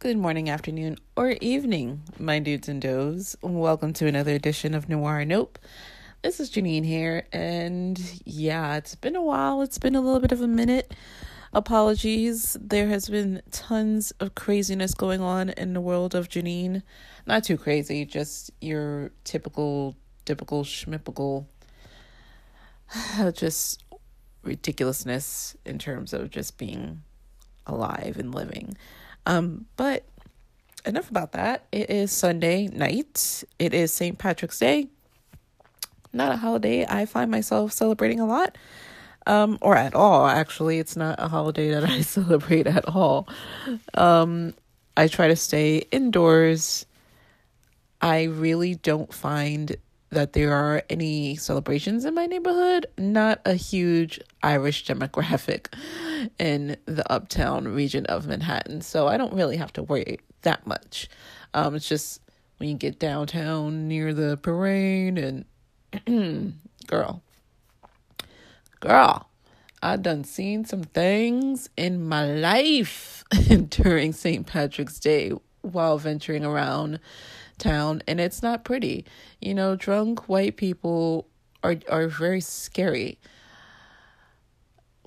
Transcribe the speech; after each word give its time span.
Good 0.00 0.16
morning, 0.16 0.48
afternoon, 0.48 0.96
or 1.14 1.32
evening, 1.42 2.00
my 2.18 2.38
dudes 2.38 2.70
and 2.70 2.80
does. 2.80 3.36
Welcome 3.42 3.92
to 3.92 4.06
another 4.06 4.32
edition 4.32 4.72
of 4.72 4.88
Noire 4.88 5.26
Nope. 5.26 5.58
This 6.22 6.40
is 6.40 6.50
Janine 6.50 6.86
here, 6.86 7.26
and 7.34 8.00
yeah, 8.24 8.76
it's 8.76 8.94
been 8.94 9.14
a 9.14 9.20
while. 9.20 9.60
It's 9.60 9.76
been 9.76 9.94
a 9.94 10.00
little 10.00 10.18
bit 10.18 10.32
of 10.32 10.40
a 10.40 10.46
minute. 10.46 10.94
Apologies. 11.52 12.56
There 12.58 12.88
has 12.88 13.10
been 13.10 13.42
tons 13.50 14.10
of 14.12 14.34
craziness 14.34 14.94
going 14.94 15.20
on 15.20 15.50
in 15.50 15.74
the 15.74 15.82
world 15.82 16.14
of 16.14 16.30
Janine. 16.30 16.82
Not 17.26 17.44
too 17.44 17.58
crazy, 17.58 18.06
just 18.06 18.50
your 18.62 19.10
typical, 19.24 19.96
typical, 20.24 20.64
schmippical, 20.64 21.44
just 23.34 23.84
ridiculousness 24.44 25.58
in 25.66 25.78
terms 25.78 26.14
of 26.14 26.30
just 26.30 26.56
being 26.56 27.02
alive 27.66 28.16
and 28.18 28.34
living. 28.34 28.78
Um, 29.30 29.66
but 29.76 30.04
enough 30.84 31.08
about 31.08 31.32
that. 31.32 31.64
It 31.70 31.88
is 31.88 32.10
Sunday 32.10 32.66
night. 32.66 33.44
It 33.60 33.72
is 33.72 33.92
St. 33.92 34.18
Patrick's 34.18 34.58
Day. 34.58 34.88
Not 36.12 36.32
a 36.32 36.36
holiday 36.36 36.84
I 36.84 37.06
find 37.06 37.30
myself 37.30 37.70
celebrating 37.70 38.18
a 38.18 38.26
lot. 38.26 38.58
Um, 39.28 39.58
or 39.60 39.76
at 39.76 39.94
all, 39.94 40.26
actually. 40.26 40.80
It's 40.80 40.96
not 40.96 41.22
a 41.22 41.28
holiday 41.28 41.70
that 41.70 41.84
I 41.84 42.00
celebrate 42.16 42.66
at 42.66 42.88
all. 42.88 43.28
Um, 43.94 44.52
I 44.96 45.06
try 45.06 45.28
to 45.28 45.36
stay 45.36 45.84
indoors. 45.92 46.84
I 48.00 48.24
really 48.24 48.74
don't 48.74 49.14
find 49.14 49.76
that 50.10 50.32
there 50.32 50.52
are 50.52 50.82
any 50.90 51.36
celebrations 51.36 52.04
in 52.04 52.14
my 52.14 52.26
neighborhood. 52.26 52.86
Not 52.98 53.40
a 53.44 53.54
huge 53.54 54.20
Irish 54.42 54.86
demographic 54.86 55.72
in 56.38 56.76
the 56.86 57.10
uptown 57.12 57.68
region 57.68 58.06
of 58.06 58.26
Manhattan. 58.26 58.80
So 58.80 59.06
I 59.06 59.16
don't 59.16 59.32
really 59.32 59.56
have 59.56 59.72
to 59.74 59.82
worry 59.82 60.18
that 60.42 60.66
much. 60.66 61.08
Um, 61.54 61.74
it's 61.74 61.88
just 61.88 62.20
when 62.58 62.68
you 62.68 62.74
get 62.76 62.98
downtown 62.98 63.88
near 63.88 64.12
the 64.12 64.36
parade 64.36 65.18
and 65.18 65.44
girl, 66.86 67.22
girl, 68.80 69.28
I 69.82 69.96
done 69.96 70.24
seen 70.24 70.64
some 70.64 70.84
things 70.84 71.70
in 71.76 72.06
my 72.06 72.26
life 72.26 73.24
during 73.68 74.12
St. 74.12 74.46
Patrick's 74.46 75.00
Day 75.00 75.32
while 75.62 75.98
venturing 75.98 76.44
around 76.44 77.00
town 77.58 78.02
and 78.06 78.20
it's 78.20 78.42
not 78.42 78.64
pretty. 78.64 79.04
You 79.40 79.54
know, 79.54 79.76
drunk 79.76 80.28
white 80.28 80.56
people 80.56 81.28
are 81.62 81.76
are 81.88 82.08
very 82.08 82.40
scary. 82.40 83.18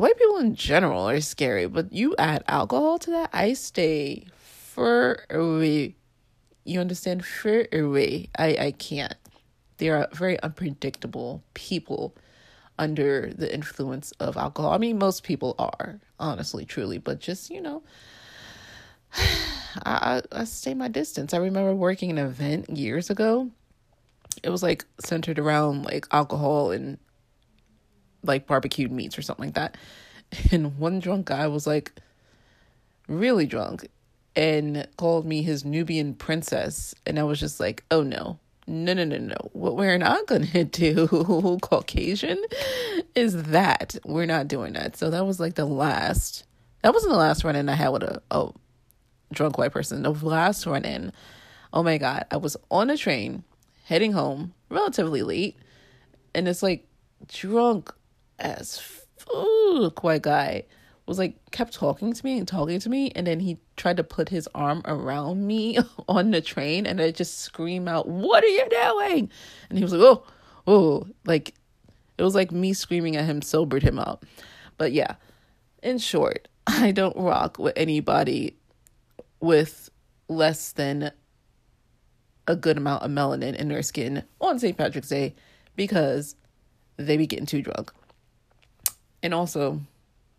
White 0.03 0.17
people 0.17 0.39
in 0.39 0.55
general 0.55 1.07
are 1.07 1.21
scary, 1.21 1.65
but 1.65 1.93
you 1.93 2.13
add 2.19 2.43
alcohol 2.49 2.99
to 2.99 3.11
that, 3.11 3.29
I 3.31 3.53
stay 3.53 4.25
far 4.35 5.23
away. 5.29 5.95
You 6.65 6.81
understand? 6.81 7.23
Far 7.25 7.67
away. 7.71 8.29
I, 8.37 8.57
I 8.59 8.71
can't. 8.71 9.15
They 9.77 9.87
are 9.87 10.09
very 10.11 10.37
unpredictable 10.43 11.41
people 11.53 12.17
under 12.77 13.31
the 13.33 13.53
influence 13.53 14.11
of 14.19 14.35
alcohol. 14.35 14.73
I 14.73 14.77
mean, 14.77 14.99
most 14.99 15.23
people 15.23 15.55
are, 15.57 16.01
honestly, 16.19 16.65
truly, 16.65 16.97
but 16.97 17.21
just, 17.21 17.49
you 17.49 17.61
know, 17.61 17.81
I, 19.85 20.21
I 20.33 20.43
stay 20.43 20.73
my 20.73 20.89
distance. 20.89 21.33
I 21.33 21.37
remember 21.37 21.73
working 21.73 22.09
an 22.09 22.17
event 22.17 22.69
years 22.71 23.09
ago. 23.09 23.51
It 24.43 24.49
was 24.49 24.63
like 24.63 24.83
centered 24.99 25.39
around 25.39 25.83
like 25.83 26.07
alcohol 26.11 26.71
and 26.71 26.97
like 28.23 28.47
barbecued 28.47 28.91
meats 28.91 29.17
or 29.17 29.21
something 29.21 29.45
like 29.45 29.55
that. 29.55 29.77
And 30.51 30.79
one 30.79 30.99
drunk 30.99 31.27
guy 31.27 31.45
was 31.45 31.67
like 31.67 31.91
really 33.07 33.45
drunk 33.45 33.87
and 34.35 34.87
called 34.97 35.27
me 35.27 35.43
his 35.43 35.63
Nubian 35.63 36.15
princess. 36.15 36.95
And 37.05 37.19
I 37.19 37.23
was 37.23 37.39
just 37.39 37.59
like, 37.59 37.83
oh 37.91 38.01
no, 38.01 38.39
no, 38.65 38.93
no, 38.93 39.03
no, 39.03 39.17
no. 39.17 39.35
What 39.51 39.75
we're 39.75 39.97
not 39.97 40.25
going 40.27 40.47
to 40.47 40.63
do, 40.63 41.07
Caucasian, 41.61 42.43
is 43.15 43.43
that. 43.43 43.95
We're 44.05 44.25
not 44.25 44.47
doing 44.47 44.73
that. 44.73 44.95
So 44.95 45.09
that 45.09 45.25
was 45.25 45.39
like 45.39 45.55
the 45.55 45.65
last, 45.65 46.45
that 46.81 46.93
wasn't 46.93 47.13
the 47.13 47.19
last 47.19 47.43
run 47.43 47.55
in 47.55 47.69
I 47.69 47.75
had 47.75 47.89
with 47.89 48.03
a, 48.03 48.21
a 48.31 48.51
drunk 49.33 49.57
white 49.57 49.71
person. 49.71 50.03
The 50.03 50.11
last 50.11 50.65
run 50.65 50.85
in, 50.85 51.11
oh 51.73 51.83
my 51.83 51.97
God, 51.97 52.25
I 52.31 52.37
was 52.37 52.57
on 52.71 52.89
a 52.89 52.97
train 52.97 53.43
heading 53.85 54.13
home 54.13 54.53
relatively 54.69 55.23
late, 55.23 55.57
and 56.33 56.47
it's 56.47 56.63
like 56.63 56.87
drunk 57.27 57.93
as 58.43 58.79
fuck 59.17 60.03
white 60.03 60.21
guy 60.21 60.63
was 61.05 61.17
like 61.17 61.35
kept 61.51 61.73
talking 61.73 62.13
to 62.13 62.25
me 62.25 62.37
and 62.37 62.47
talking 62.47 62.79
to 62.79 62.89
me 62.89 63.11
and 63.15 63.27
then 63.27 63.39
he 63.39 63.57
tried 63.75 63.97
to 63.97 64.03
put 64.03 64.29
his 64.29 64.47
arm 64.55 64.81
around 64.85 65.45
me 65.45 65.77
on 66.07 66.31
the 66.31 66.41
train 66.41 66.85
and 66.85 67.01
I 67.01 67.11
just 67.11 67.39
scream 67.39 67.87
out, 67.87 68.07
What 68.07 68.43
are 68.43 68.47
you 68.47 68.67
doing? 68.69 69.29
And 69.69 69.77
he 69.77 69.83
was 69.83 69.93
like, 69.93 70.01
Oh, 70.01 70.23
oh 70.67 71.07
like 71.25 71.53
it 72.17 72.23
was 72.23 72.35
like 72.35 72.51
me 72.51 72.73
screaming 72.73 73.15
at 73.15 73.25
him 73.25 73.41
sobered 73.41 73.83
him 73.83 73.99
up. 73.99 74.25
But 74.77 74.91
yeah, 74.91 75.15
in 75.81 75.97
short, 75.97 76.47
I 76.67 76.91
don't 76.91 77.17
rock 77.17 77.59
with 77.59 77.73
anybody 77.75 78.57
with 79.39 79.89
less 80.29 80.71
than 80.71 81.11
a 82.47 82.55
good 82.55 82.77
amount 82.77 83.03
of 83.03 83.11
melanin 83.11 83.55
in 83.55 83.67
their 83.67 83.83
skin 83.83 84.23
on 84.39 84.59
St. 84.59 84.77
Patrick's 84.77 85.09
Day 85.09 85.35
because 85.75 86.35
they 86.97 87.17
be 87.17 87.27
getting 87.27 87.45
too 87.45 87.61
drunk. 87.61 87.91
And 89.23 89.33
also, 89.33 89.79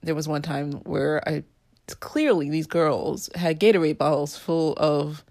there 0.02 0.14
was 0.14 0.28
one 0.28 0.42
time 0.42 0.72
where 0.84 1.26
I 1.26 1.42
clearly 2.00 2.48
these 2.50 2.66
girls 2.66 3.28
had 3.34 3.58
Gatorade 3.58 3.98
bottles 3.98 4.36
full 4.36 4.74
of 4.76 5.24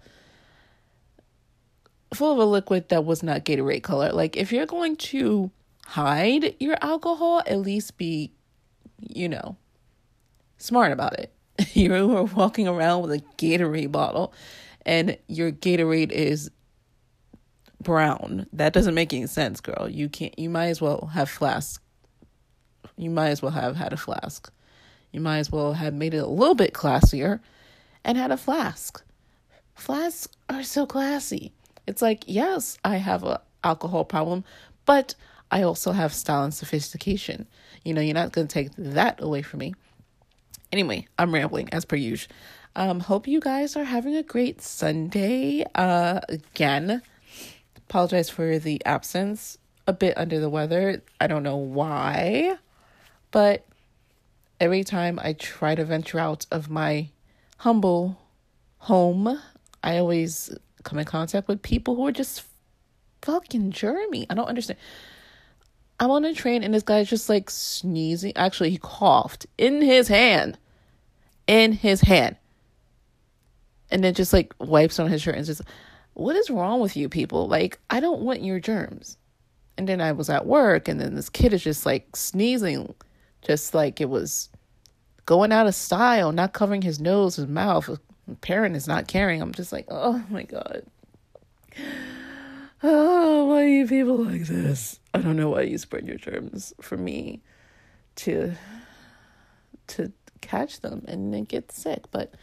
full 2.12 2.32
of 2.32 2.38
a 2.38 2.44
liquid 2.44 2.88
that 2.90 3.04
was 3.04 3.22
not 3.22 3.44
Gatorade 3.44 3.82
color. 3.82 4.12
Like 4.12 4.36
if 4.36 4.52
you're 4.52 4.66
going 4.66 4.96
to 4.96 5.50
hide 5.86 6.54
your 6.60 6.76
alcohol, 6.80 7.42
at 7.46 7.58
least 7.58 7.96
be, 7.96 8.32
you 9.00 9.28
know, 9.28 9.56
smart 10.58 10.92
about 10.92 11.18
it. 11.18 11.32
you 11.74 11.90
were 11.90 12.24
walking 12.24 12.68
around 12.68 13.02
with 13.02 13.12
a 13.12 13.22
Gatorade 13.36 13.92
bottle 13.92 14.32
and 14.86 15.16
your 15.28 15.50
Gatorade 15.50 16.12
is 16.12 16.50
brown. 17.82 18.46
That 18.52 18.72
doesn't 18.72 18.94
make 18.94 19.12
any 19.12 19.26
sense, 19.26 19.60
girl. 19.60 19.88
You 19.88 20.08
can't 20.08 20.36
you 20.38 20.50
might 20.50 20.66
as 20.66 20.80
well 20.80 21.10
have 21.14 21.30
flask. 21.30 21.83
You 22.96 23.10
might 23.10 23.30
as 23.30 23.42
well 23.42 23.52
have 23.52 23.76
had 23.76 23.92
a 23.92 23.96
flask. 23.96 24.50
You 25.12 25.20
might 25.20 25.38
as 25.38 25.50
well 25.50 25.74
have 25.74 25.94
made 25.94 26.14
it 26.14 26.18
a 26.18 26.26
little 26.26 26.54
bit 26.54 26.72
classier 26.72 27.40
and 28.04 28.18
had 28.18 28.30
a 28.30 28.36
flask. 28.36 29.02
Flasks 29.74 30.28
are 30.48 30.62
so 30.62 30.86
classy. 30.86 31.52
It's 31.86 32.02
like, 32.02 32.24
yes, 32.26 32.78
I 32.84 32.96
have 32.96 33.24
a 33.24 33.40
alcohol 33.62 34.04
problem, 34.04 34.44
but 34.84 35.14
I 35.50 35.62
also 35.62 35.92
have 35.92 36.12
style 36.12 36.44
and 36.44 36.54
sophistication. 36.54 37.46
You 37.84 37.94
know, 37.94 38.00
you're 38.00 38.14
not 38.14 38.32
going 38.32 38.46
to 38.48 38.52
take 38.52 38.70
that 38.76 39.22
away 39.22 39.42
from 39.42 39.60
me. 39.60 39.74
Anyway, 40.72 41.06
I'm 41.18 41.32
rambling 41.32 41.68
as 41.72 41.84
per 41.84 41.96
usual. 41.96 42.32
Um, 42.76 42.98
hope 43.00 43.28
you 43.28 43.38
guys 43.38 43.76
are 43.76 43.84
having 43.84 44.16
a 44.16 44.22
great 44.22 44.60
Sunday. 44.60 45.64
Uh, 45.74 46.20
again, 46.28 47.02
apologize 47.76 48.28
for 48.28 48.58
the 48.58 48.84
absence. 48.84 49.58
A 49.86 49.92
bit 49.92 50.16
under 50.16 50.40
the 50.40 50.48
weather. 50.48 51.02
I 51.20 51.26
don't 51.26 51.42
know 51.42 51.56
why, 51.58 52.56
but 53.34 53.66
every 54.60 54.84
time 54.84 55.18
I 55.20 55.32
try 55.32 55.74
to 55.74 55.84
venture 55.84 56.20
out 56.20 56.46
of 56.52 56.70
my 56.70 57.08
humble 57.56 58.16
home, 58.78 59.40
I 59.82 59.98
always 59.98 60.56
come 60.84 61.00
in 61.00 61.04
contact 61.04 61.48
with 61.48 61.60
people 61.60 61.96
who 61.96 62.06
are 62.06 62.12
just 62.12 62.44
fucking 63.22 63.72
germy. 63.72 64.24
I 64.30 64.34
don't 64.34 64.46
understand. 64.46 64.78
I'm 65.98 66.12
on 66.12 66.24
a 66.24 66.32
train 66.32 66.62
and 66.62 66.72
this 66.72 66.84
guy's 66.84 67.10
just 67.10 67.28
like 67.28 67.50
sneezing. 67.50 68.36
Actually, 68.36 68.70
he 68.70 68.78
coughed 68.78 69.46
in 69.58 69.82
his 69.82 70.06
hand 70.06 70.56
in 71.48 71.72
his 71.72 72.02
hand. 72.02 72.36
And 73.90 74.04
then 74.04 74.14
just 74.14 74.32
like 74.32 74.54
wipes 74.60 75.00
on 75.00 75.08
his 75.08 75.22
shirt 75.22 75.34
and 75.34 75.44
just, 75.44 75.62
what 76.12 76.36
is 76.36 76.50
wrong 76.50 76.78
with 76.78 76.96
you 76.96 77.08
people? 77.08 77.48
Like, 77.48 77.80
I 77.90 77.98
don't 77.98 78.20
want 78.22 78.44
your 78.44 78.60
germs. 78.60 79.16
And 79.76 79.88
then 79.88 80.00
I 80.00 80.12
was 80.12 80.30
at 80.30 80.46
work 80.46 80.86
and 80.86 81.00
then 81.00 81.16
this 81.16 81.28
kid 81.28 81.52
is 81.52 81.64
just 81.64 81.84
like 81.84 82.14
sneezing, 82.14 82.94
just 83.44 83.74
like 83.74 84.00
it 84.00 84.08
was 84.08 84.48
going 85.26 85.52
out 85.52 85.66
of 85.66 85.74
style, 85.74 86.32
not 86.32 86.52
covering 86.52 86.82
his 86.82 87.00
nose, 87.00 87.36
his 87.36 87.46
mouth. 87.46 87.86
The 88.26 88.34
parent 88.36 88.76
is 88.76 88.88
not 88.88 89.06
caring. 89.08 89.42
I'm 89.42 89.52
just 89.52 89.72
like, 89.72 89.86
oh 89.88 90.22
my 90.30 90.42
God. 90.42 90.84
Oh, 92.86 93.46
why 93.46 93.62
are 93.62 93.66
you 93.66 93.86
people 93.86 94.22
like 94.22 94.42
this? 94.42 95.00
I 95.14 95.18
don't 95.22 95.38
know 95.38 95.48
why 95.48 95.62
you 95.62 95.78
spread 95.78 96.06
your 96.06 96.18
germs 96.18 96.74
for 96.82 96.98
me 96.98 97.40
to 98.16 98.52
to 99.86 100.12
catch 100.42 100.80
them 100.82 101.02
and 101.08 101.32
then 101.32 101.44
get 101.44 101.72
sick. 101.72 102.02
But 102.10 102.34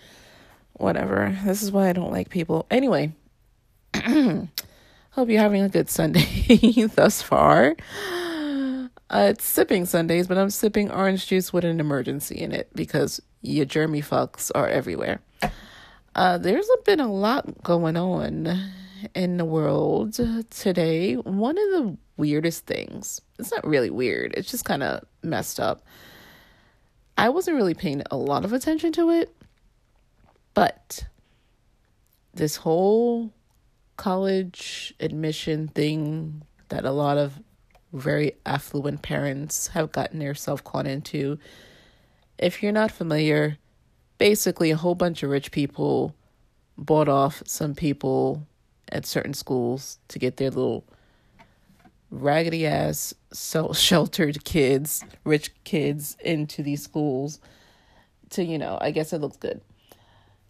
whatever. 0.73 1.37
This 1.45 1.61
is 1.61 1.71
why 1.71 1.89
I 1.89 1.93
don't 1.93 2.11
like 2.11 2.29
people. 2.29 2.65
Anyway, 2.71 3.13
hope 3.93 4.49
you're 5.29 5.39
having 5.39 5.61
a 5.61 5.69
good 5.69 5.89
Sunday 5.89 6.87
thus 6.95 7.21
far. 7.21 7.75
Uh, 9.11 9.27
it's 9.31 9.43
sipping 9.43 9.85
Sundays, 9.85 10.25
but 10.25 10.37
I'm 10.37 10.49
sipping 10.49 10.89
orange 10.89 11.27
juice 11.27 11.51
with 11.51 11.65
an 11.65 11.79
Emergen-C 11.79 12.33
in 12.33 12.53
it 12.53 12.69
because 12.73 13.21
your 13.41 13.65
germy 13.65 13.99
fucks 13.99 14.49
are 14.55 14.69
everywhere. 14.69 15.19
Uh, 16.15 16.37
there's 16.37 16.69
been 16.85 17.01
a 17.01 17.11
lot 17.11 17.61
going 17.61 17.97
on 17.97 18.71
in 19.13 19.35
the 19.35 19.43
world 19.43 20.17
today. 20.49 21.15
One 21.15 21.57
of 21.57 21.69
the 21.71 21.97
weirdest 22.15 22.65
things, 22.65 23.19
it's 23.37 23.51
not 23.51 23.67
really 23.67 23.89
weird, 23.89 24.33
it's 24.37 24.49
just 24.49 24.63
kind 24.63 24.81
of 24.81 25.03
messed 25.21 25.59
up. 25.59 25.83
I 27.17 27.27
wasn't 27.27 27.57
really 27.57 27.73
paying 27.73 28.03
a 28.09 28.15
lot 28.15 28.45
of 28.45 28.53
attention 28.53 28.93
to 28.93 29.09
it, 29.09 29.35
but 30.53 31.03
this 32.33 32.55
whole 32.55 33.33
college 33.97 34.93
admission 35.01 35.67
thing 35.67 36.43
that 36.69 36.85
a 36.85 36.91
lot 36.91 37.17
of 37.17 37.41
very 37.93 38.33
affluent 38.45 39.01
parents 39.01 39.67
have 39.67 39.91
gotten 39.91 40.19
themselves 40.19 40.61
caught 40.61 40.87
into. 40.87 41.37
If 42.37 42.63
you're 42.63 42.71
not 42.71 42.91
familiar, 42.91 43.57
basically 44.17 44.71
a 44.71 44.77
whole 44.77 44.95
bunch 44.95 45.23
of 45.23 45.29
rich 45.29 45.51
people 45.51 46.15
bought 46.77 47.09
off 47.09 47.43
some 47.45 47.75
people 47.75 48.47
at 48.91 49.05
certain 49.05 49.33
schools 49.33 49.99
to 50.07 50.19
get 50.19 50.37
their 50.37 50.49
little 50.49 50.85
raggedy 52.09 52.65
ass 52.65 53.13
so 53.31 53.73
sheltered 53.73 54.43
kids, 54.43 55.03
rich 55.23 55.51
kids 55.63 56.17
into 56.23 56.63
these 56.63 56.83
schools 56.83 57.39
to, 58.31 58.43
you 58.43 58.57
know, 58.57 58.77
I 58.79 58.91
guess 58.91 59.13
it 59.13 59.21
looks 59.21 59.37
good 59.37 59.61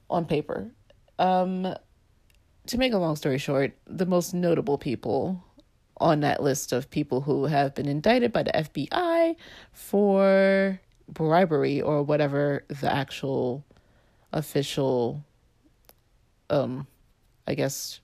on 0.09 0.25
paper. 0.25 0.71
Um 1.17 1.75
to 2.67 2.77
make 2.77 2.93
a 2.93 2.97
long 2.97 3.15
story 3.15 3.39
short, 3.39 3.73
the 3.87 4.05
most 4.05 4.33
notable 4.33 4.77
people 4.77 5.43
on 6.01 6.21
that 6.21 6.41
list 6.41 6.71
of 6.71 6.89
people 6.89 7.21
who 7.21 7.45
have 7.45 7.75
been 7.75 7.87
indicted 7.87 8.33
by 8.33 8.43
the 8.43 8.51
FBI 8.51 9.35
for 9.71 10.79
bribery 11.07 11.81
or 11.81 12.03
whatever 12.03 12.63
the 12.67 12.91
actual 12.91 13.63
official 14.33 15.23
um 16.49 16.87
I 17.47 17.53
guess 17.53 17.99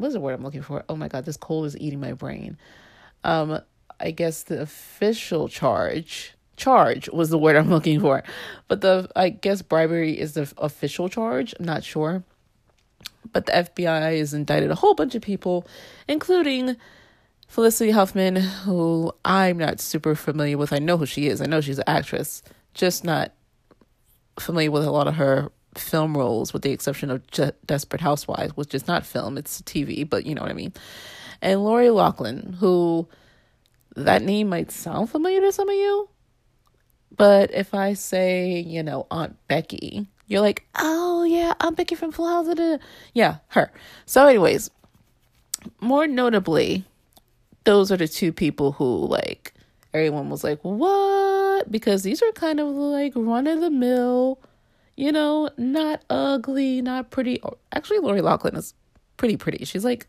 what's 0.00 0.14
the 0.14 0.20
word 0.20 0.34
I'm 0.34 0.42
looking 0.42 0.62
for? 0.62 0.84
Oh 0.88 0.96
my 0.96 1.08
god, 1.08 1.24
this 1.24 1.36
cold 1.36 1.66
is 1.66 1.76
eating 1.78 2.00
my 2.00 2.12
brain. 2.12 2.56
Um, 3.22 3.60
I 3.98 4.10
guess 4.10 4.44
the 4.44 4.62
official 4.62 5.48
charge 5.48 6.34
charge 6.56 7.08
was 7.10 7.30
the 7.30 7.38
word 7.38 7.56
I'm 7.56 7.70
looking 7.70 8.00
for. 8.00 8.22
But 8.68 8.80
the 8.80 9.10
I 9.16 9.30
guess 9.30 9.62
bribery 9.62 10.18
is 10.18 10.34
the 10.34 10.50
official 10.58 11.08
charge. 11.08 11.54
I'm 11.58 11.66
not 11.66 11.84
sure. 11.84 12.24
But 13.32 13.46
the 13.46 13.52
FBI 13.52 14.18
has 14.18 14.34
indicted 14.34 14.70
a 14.70 14.74
whole 14.74 14.94
bunch 14.94 15.14
of 15.14 15.22
people, 15.22 15.66
including 16.08 16.76
Felicity 17.46 17.90
Huffman, 17.90 18.36
who 18.36 19.12
I'm 19.24 19.58
not 19.58 19.80
super 19.80 20.14
familiar 20.14 20.58
with. 20.58 20.72
I 20.72 20.78
know 20.78 20.96
who 20.96 21.06
she 21.06 21.28
is. 21.28 21.40
I 21.40 21.46
know 21.46 21.60
she's 21.60 21.78
an 21.78 21.84
actress, 21.86 22.42
just 22.74 23.04
not 23.04 23.32
familiar 24.38 24.70
with 24.70 24.84
a 24.84 24.90
lot 24.90 25.06
of 25.06 25.14
her 25.16 25.50
film 25.76 26.16
roles, 26.16 26.52
with 26.52 26.62
the 26.62 26.72
exception 26.72 27.10
of 27.10 27.22
Desperate 27.66 28.00
Housewives, 28.00 28.56
which 28.56 28.74
is 28.74 28.88
not 28.88 29.06
film, 29.06 29.38
it's 29.38 29.62
TV, 29.62 30.08
but 30.08 30.26
you 30.26 30.34
know 30.34 30.42
what 30.42 30.50
I 30.50 30.54
mean. 30.54 30.72
And 31.42 31.62
Lori 31.62 31.90
Loughlin, 31.90 32.56
who 32.58 33.08
that 33.96 34.22
name 34.22 34.48
might 34.48 34.72
sound 34.72 35.10
familiar 35.10 35.40
to 35.40 35.52
some 35.52 35.68
of 35.68 35.74
you, 35.74 36.08
but 37.16 37.52
if 37.52 37.74
I 37.74 37.94
say, 37.94 38.60
you 38.60 38.82
know, 38.82 39.06
Aunt 39.10 39.36
Becky, 39.46 40.06
you're 40.30 40.40
like, 40.40 40.64
oh 40.76 41.24
yeah, 41.24 41.52
I'm 41.60 41.74
Becky 41.74 41.94
from 41.94 42.12
Full 42.12 42.26
House. 42.26 42.80
Yeah, 43.12 43.36
her. 43.48 43.70
So, 44.06 44.26
anyways, 44.26 44.70
more 45.80 46.06
notably, 46.06 46.86
those 47.64 47.92
are 47.92 47.98
the 47.98 48.08
two 48.08 48.32
people 48.32 48.72
who 48.72 49.06
like 49.06 49.52
everyone 49.92 50.30
was 50.30 50.42
like, 50.42 50.60
what? 50.62 51.70
Because 51.70 52.02
these 52.02 52.22
are 52.22 52.32
kind 52.32 52.60
of 52.60 52.68
like 52.68 53.12
run 53.14 53.46
of 53.46 53.60
the 53.60 53.70
mill 53.70 54.38
you 55.00 55.12
know, 55.12 55.48
not 55.56 56.02
ugly, 56.10 56.82
not 56.82 57.10
pretty. 57.10 57.42
Actually, 57.72 58.00
Lori 58.00 58.20
Loughlin 58.20 58.54
is 58.54 58.74
pretty 59.16 59.38
pretty. 59.38 59.64
She's 59.64 59.82
like 59.82 60.06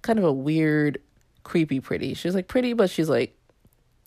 kind 0.00 0.18
of 0.18 0.24
a 0.24 0.32
weird, 0.32 1.02
creepy 1.42 1.80
pretty. 1.80 2.14
She's 2.14 2.34
like 2.34 2.48
pretty, 2.48 2.72
but 2.72 2.88
she's 2.88 3.10
like 3.10 3.36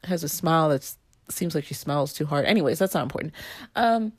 has 0.06 0.24
a 0.24 0.30
smile 0.30 0.70
that 0.70 0.96
seems 1.30 1.54
like 1.54 1.64
she 1.64 1.76
smiles 1.76 2.12
too 2.12 2.26
hard. 2.26 2.46
Anyways, 2.46 2.80
that's 2.80 2.96
not 2.96 3.04
important. 3.04 3.34
Um, 3.76 4.14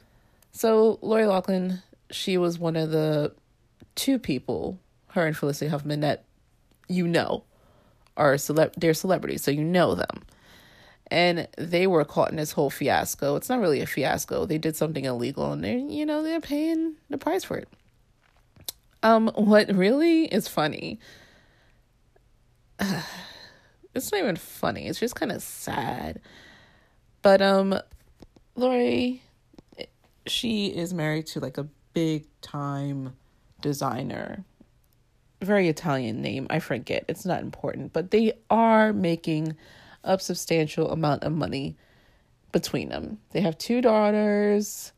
so 0.53 0.99
Lori 1.03 1.27
Loughlin, 1.27 1.83
she 2.11 2.39
was 2.39 2.59
one 2.59 2.77
of 2.77 2.91
the 2.91 3.35
two 3.95 4.19
people, 4.19 4.79
her 5.09 5.27
and 5.27 5.37
Felicity 5.37 5.69
Huffman, 5.71 6.01
that 6.01 6.25
you 6.89 7.07
know 7.07 7.45
are 8.17 8.35
celeb. 8.35 8.75
They're 8.77 8.95
celebrities, 8.95 9.43
so 9.43 9.51
you 9.51 9.65
know 9.65 9.95
them 9.95 10.25
and 11.11 11.49
they 11.57 11.87
were 11.87 12.05
caught 12.05 12.31
in 12.31 12.37
this 12.37 12.53
whole 12.53 12.71
fiasco. 12.71 13.37
It's 13.37 13.49
not 13.49 13.61
really 13.61 13.81
a 13.81 13.87
fiasco. 13.87 14.45
They 14.45 14.59
did 14.59 14.77
something 14.77 15.05
illegal 15.05 15.53
and 15.53 15.65
they're, 15.65 15.79
you 15.79 16.05
know, 16.05 16.23
they're 16.23 16.41
paying 16.41 16.95
the 17.09 17.19
price 17.19 17.45
for 17.45 17.57
it. 17.57 17.69
Um, 19.03 19.31
what 19.35 19.75
really 19.75 20.25
is 20.25 20.49
funny, 20.49 20.99
it's 23.95 24.13
not 24.13 24.19
even 24.19 24.37
funny, 24.37 24.87
it's 24.87 25.01
just 25.01 25.15
kind 25.15 25.33
of 25.33 25.43
sad. 25.43 26.21
But, 27.23 27.41
um, 27.41 27.79
Lori, 28.55 29.23
she 30.31 30.67
is 30.69 30.95
married 30.95 31.27
to 31.29 31.41
like 31.41 31.59
a 31.59 31.69
big 31.93 32.27
time 32.41 33.15
designer. 33.61 34.45
Very 35.41 35.69
Italian 35.69 36.21
name, 36.21 36.47
I 36.51 36.59
forget. 36.59 37.05
It's 37.09 37.25
not 37.25 37.41
important, 37.41 37.93
but 37.93 38.11
they 38.11 38.33
are 38.51 38.93
making 38.93 39.57
a 40.05 40.19
substantial 40.19 40.91
amount 40.91 41.25
of 41.25 41.33
money 41.33 41.77
between 42.53 42.89
them. 42.89 43.19
They 43.31 43.41
have 43.41 43.59
two 43.59 43.81
daughters. 43.81 44.93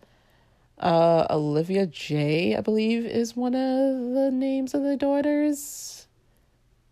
Uh, 0.78 1.26
Olivia 1.28 1.86
Jade, 1.86 2.56
I 2.56 2.60
believe, 2.62 3.04
is 3.04 3.36
one 3.36 3.54
of 3.54 4.14
the 4.14 4.30
names 4.32 4.72
of 4.72 4.82
the 4.82 4.96
daughters. 4.96 6.06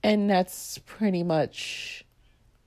And 0.02 0.28
that's 0.28 0.78
pretty 0.78 1.22
much 1.22 2.04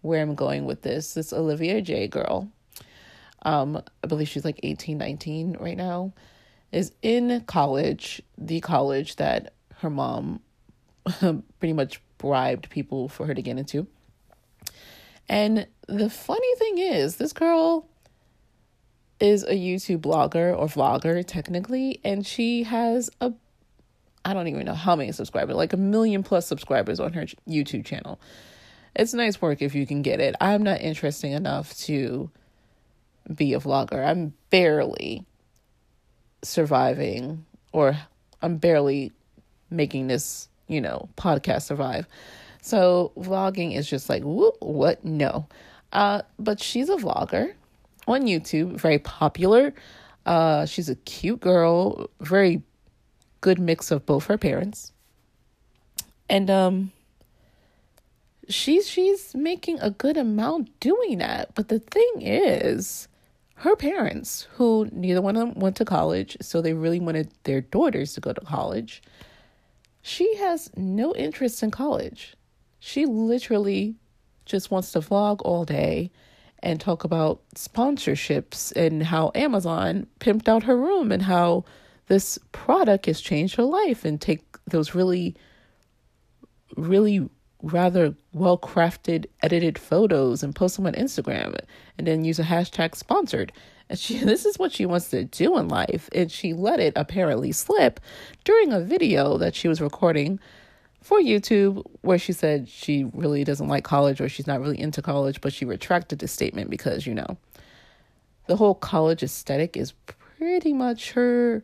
where 0.02 0.22
I'm 0.22 0.36
going 0.36 0.66
with 0.66 0.82
this. 0.82 1.14
This 1.14 1.32
Olivia 1.32 1.82
Jade 1.82 2.12
girl, 2.12 2.52
um, 3.44 3.82
I 4.04 4.08
believe 4.08 4.28
she's 4.28 4.46
like 4.46 4.60
18, 4.64 4.98
19 4.98 5.58
right 5.60 5.78
now, 5.78 6.14
is 6.72 6.92
in 7.02 7.42
college, 7.42 8.22
the 8.38 8.62
college 8.62 9.18
that 9.18 9.54
her 9.78 9.90
mom 9.90 10.42
pretty 11.60 11.74
much 11.74 12.02
bribed 12.18 12.70
people 12.70 13.10
for 13.10 13.26
her 13.26 13.34
to 13.34 13.42
get 13.42 13.58
into. 13.58 13.88
And 15.28 15.68
the 15.88 16.10
funny 16.10 16.56
thing 16.56 16.78
is, 16.78 17.16
this 17.16 17.34
girl 17.34 17.88
is 19.20 19.44
a 19.44 19.54
YouTube 19.54 20.00
blogger 20.00 20.58
or 20.58 20.68
vlogger 20.68 21.26
technically, 21.26 22.00
and 22.04 22.26
she 22.26 22.64
has 22.64 23.10
a 23.22 23.34
I 24.24 24.34
don't 24.36 24.48
even 24.48 24.66
know 24.66 24.76
how 24.76 24.96
many 24.96 25.12
subscribers, 25.12 25.56
like 25.56 25.74
a 25.74 25.78
million 25.78 26.22
plus 26.22 26.46
subscribers 26.46 27.00
on 27.00 27.14
her 27.14 27.26
YouTube 27.50 27.86
channel. 27.86 28.20
It's 28.96 29.14
nice 29.16 29.42
work 29.42 29.64
if 29.64 29.74
you 29.74 29.88
can 29.88 30.04
get 30.04 30.20
it. 30.20 30.36
I'm 30.40 30.62
not 30.62 30.82
interesting 30.82 31.32
enough 31.32 31.76
to 31.80 32.30
be 33.34 33.54
a 33.54 33.60
vlogger. 33.60 34.06
I'm 34.06 34.34
barely 34.50 35.26
surviving 36.44 37.46
or 37.72 37.98
I'm 38.42 38.58
barely 38.58 39.12
making 39.70 40.08
this, 40.08 40.50
you 40.68 40.82
know, 40.82 41.10
podcast 41.18 41.64
survive. 41.64 42.08
So 42.62 43.12
vlogging 43.18 43.76
is 43.76 43.90
just 43.90 44.10
like, 44.10 44.24
what? 44.24 45.04
No. 45.04 45.48
Uh, 45.92 46.22
but 46.40 46.62
she's 46.62 46.90
a 46.90 46.96
vlogger 46.96 47.54
on 48.08 48.24
YouTube, 48.24 48.80
very 48.80 49.00
popular. 49.00 49.74
Uh, 50.26 50.66
she's 50.66 50.90
a 50.90 50.96
cute 50.96 51.40
girl, 51.40 52.10
very 52.20 52.62
good 53.42 53.60
mix 53.60 53.92
of 53.92 54.06
both 54.06 54.28
her 54.28 54.38
parents. 54.38 54.92
And 56.30 56.50
um 56.50 56.92
she's 58.48 58.88
she's 58.88 59.36
making 59.36 59.80
a 59.80 59.90
good 59.90 60.18
amount 60.18 60.80
doing 60.80 61.18
that. 61.18 61.54
But 61.56 61.68
the 61.68 61.80
thing 61.80 62.22
is, 62.22 63.08
her 63.62 63.76
parents, 63.76 64.48
who 64.56 64.90
neither 64.92 65.22
one 65.22 65.36
of 65.36 65.48
them 65.48 65.60
went 65.60 65.76
to 65.76 65.86
college, 65.86 66.36
so 66.42 66.62
they 66.62 66.74
really 66.74 67.00
wanted 67.00 67.32
their 67.44 67.62
daughters 67.62 68.14
to 68.14 68.20
go 68.20 68.34
to 68.34 68.42
college. 68.42 69.04
She 70.02 70.36
has 70.38 70.72
no 70.76 71.14
interest 71.14 71.62
in 71.62 71.70
college. 71.70 72.36
She 72.80 73.06
literally 73.06 73.94
just 74.48 74.72
wants 74.72 74.92
to 74.94 75.00
vlog 75.00 75.42
all 75.46 75.64
day 75.64 76.10
and 76.64 76.82
talk 76.82 77.04
about 77.04 77.44
sponsorships 77.56 78.76
and 78.76 79.04
how 79.04 79.32
Amazon 79.36 80.08
pimped 80.20 80.48
out 80.48 80.64
her 80.64 80.76
room 80.76 81.12
and 81.12 81.22
how 81.22 81.64
this 82.08 82.40
product 82.54 83.06
has 83.06 83.22
changed 83.22 83.58
her 83.58 83.64
life 83.64 84.04
and 84.04 84.20
take 84.20 84.44
those 84.66 84.96
really, 84.96 85.36
really 86.76 87.30
rather 87.62 88.16
well 88.34 88.58
crafted, 88.58 89.26
edited 89.42 89.78
photos 89.78 90.44
and 90.44 90.56
post 90.56 90.76
them 90.76 90.88
on 90.88 90.94
Instagram 90.94 91.58
and 91.98 92.08
then 92.08 92.24
use 92.24 92.40
a 92.40 92.44
hashtag 92.44 92.96
sponsored. 92.96 93.52
And 93.90 94.00
she 94.00 94.18
this 94.24 94.46
is 94.46 94.58
what 94.58 94.72
she 94.72 94.86
wants 94.86 95.10
to 95.10 95.24
do 95.24 95.58
in 95.58 95.68
life. 95.68 96.10
And 96.14 96.32
she 96.32 96.54
let 96.54 96.80
it 96.80 96.94
apparently 96.96 97.52
slip 97.52 98.00
during 98.44 98.74
a 98.74 98.82
video 98.82 99.38
that 99.38 99.56
she 99.56 99.68
was 99.68 99.82
recording 99.82 100.40
for 101.02 101.20
YouTube 101.20 101.84
where 102.02 102.20
she 102.20 102.32
said 102.32 102.70
she 102.70 103.06
really 103.14 103.44
doesn't 103.44 103.68
like 103.68 103.84
college 103.84 104.22
or 104.22 104.30
she's 104.30 104.48
not 104.48 104.62
really 104.62 104.80
into 104.80 105.02
college, 105.02 105.42
but 105.42 105.54
she 105.54 105.66
retracted 105.66 106.20
the 106.20 106.28
statement 106.28 106.70
because, 106.70 107.08
you 107.08 107.16
know, 107.16 107.38
the 108.48 108.56
whole 108.56 108.76
college 108.76 109.24
aesthetic 109.24 109.76
is 109.76 109.94
pretty 110.38 110.74
much 110.74 111.12
her 111.12 111.64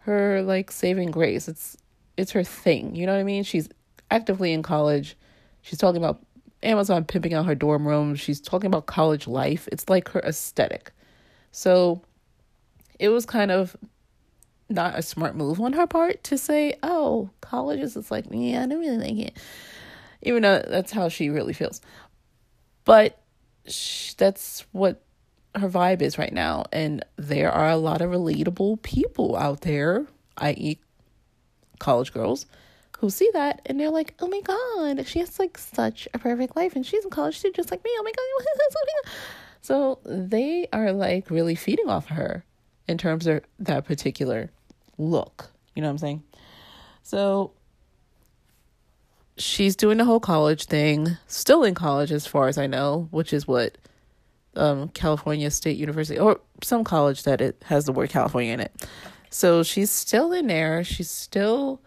her 0.00 0.42
like 0.42 0.70
saving 0.70 1.10
grace. 1.10 1.48
It's 1.48 1.76
it's 2.16 2.32
her 2.32 2.44
thing. 2.44 2.94
You 2.94 3.06
know 3.06 3.12
what 3.12 3.20
I 3.20 3.24
mean? 3.24 3.42
She's 3.42 3.68
actively 4.10 4.52
in 4.52 4.62
college. 4.62 5.16
She's 5.62 5.78
talking 5.78 6.02
about 6.02 6.24
Amazon 6.62 7.04
pimping 7.04 7.34
out 7.34 7.46
her 7.46 7.54
dorm 7.54 7.86
room. 7.86 8.14
She's 8.14 8.40
talking 8.40 8.66
about 8.66 8.86
college 8.86 9.26
life. 9.26 9.68
It's 9.72 9.88
like 9.88 10.08
her 10.10 10.20
aesthetic. 10.20 10.92
So 11.52 12.02
it 12.98 13.08
was 13.08 13.26
kind 13.26 13.50
of 13.50 13.76
not 14.68 14.98
a 14.98 15.02
smart 15.02 15.36
move 15.36 15.60
on 15.60 15.74
her 15.74 15.86
part 15.86 16.24
to 16.24 16.38
say, 16.38 16.74
"Oh, 16.82 17.30
college 17.40 17.80
is 17.80 17.94
just 17.94 18.10
like, 18.10 18.26
yeah, 18.30 18.62
I 18.62 18.66
don't 18.66 18.80
really 18.80 18.98
like 18.98 19.28
it," 19.28 19.36
even 20.22 20.42
though 20.42 20.62
that's 20.66 20.92
how 20.92 21.08
she 21.08 21.30
really 21.30 21.52
feels. 21.52 21.80
But 22.84 23.20
that's 24.16 24.64
what 24.72 25.02
her 25.54 25.68
vibe 25.68 26.02
is 26.02 26.18
right 26.18 26.32
now, 26.32 26.64
and 26.72 27.04
there 27.16 27.50
are 27.50 27.70
a 27.70 27.76
lot 27.76 28.02
of 28.02 28.10
relatable 28.10 28.82
people 28.82 29.36
out 29.36 29.62
there, 29.62 30.06
i.e., 30.38 30.78
college 31.78 32.12
girls, 32.12 32.46
who 32.98 33.10
see 33.10 33.30
that 33.32 33.62
and 33.66 33.78
they're 33.78 33.90
like, 33.90 34.14
"Oh 34.20 34.28
my 34.28 34.40
god, 34.40 35.06
she 35.06 35.18
has 35.20 35.38
like 35.38 35.58
such 35.58 36.08
a 36.14 36.18
perfect 36.18 36.56
life, 36.56 36.76
and 36.76 36.84
she's 36.84 37.04
in 37.04 37.10
college 37.10 37.40
too, 37.40 37.52
just 37.52 37.70
like 37.70 37.84
me." 37.84 37.90
Oh 37.98 38.02
my 38.02 38.12
god, 38.12 39.12
so 39.60 39.98
they 40.04 40.68
are 40.72 40.92
like 40.92 41.30
really 41.30 41.54
feeding 41.54 41.88
off 41.88 42.06
her 42.06 42.44
in 42.88 42.98
terms 42.98 43.26
of 43.26 43.42
that 43.58 43.84
particular 43.84 44.50
look. 44.98 45.50
You 45.74 45.82
know 45.82 45.88
what 45.88 45.92
I'm 45.92 45.98
saying? 45.98 46.22
So 47.02 47.52
she's 49.36 49.76
doing 49.76 49.98
the 49.98 50.04
whole 50.04 50.20
college 50.20 50.64
thing, 50.64 51.16
still 51.26 51.62
in 51.64 51.74
college 51.74 52.12
as 52.12 52.26
far 52.26 52.48
as 52.48 52.58
I 52.58 52.66
know, 52.66 53.08
which 53.10 53.32
is 53.32 53.46
what 53.46 53.76
um, 54.56 54.88
California 54.90 55.50
State 55.50 55.76
University 55.76 56.18
or 56.18 56.40
some 56.62 56.84
college 56.84 57.24
that 57.24 57.40
it 57.40 57.62
has 57.66 57.84
the 57.84 57.92
word 57.92 58.10
California 58.10 58.52
in 58.52 58.60
it. 58.60 58.72
So 59.30 59.62
she's 59.62 59.90
still 59.90 60.32
in 60.32 60.46
there. 60.46 60.82
She's 60.82 61.10
still 61.10 61.80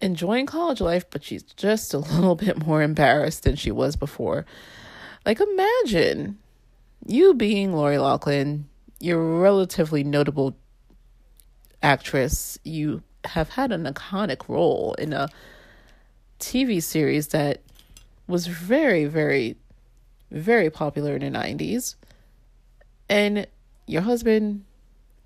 enjoying 0.00 0.46
college 0.46 0.80
life, 0.80 1.08
but 1.10 1.24
she's 1.24 1.42
just 1.42 1.94
a 1.94 1.98
little 2.14 2.34
bit 2.34 2.66
more 2.66 2.82
embarrassed 2.82 3.44
than 3.44 3.56
she 3.56 3.70
was 3.70 3.96
before. 3.96 4.46
Like 5.24 5.40
imagine 5.40 6.38
you 7.04 7.34
being 7.34 7.72
Lori 7.72 7.98
Loughlin, 7.98 8.68
you're 9.00 9.20
a 9.20 9.40
relatively 9.40 10.04
notable 10.04 10.56
actress. 11.82 12.58
You 12.64 13.02
have 13.24 13.50
had 13.50 13.72
an 13.72 13.84
iconic 13.84 14.48
role 14.48 14.94
in 14.98 15.12
a 15.12 15.28
TV 16.38 16.82
series 16.82 17.28
that 17.28 17.60
was 18.26 18.46
very, 18.46 19.04
very, 19.04 19.56
very 20.30 20.70
popular 20.70 21.16
in 21.16 21.32
the 21.32 21.38
90s. 21.38 21.96
And 23.08 23.46
your 23.86 24.02
husband, 24.02 24.64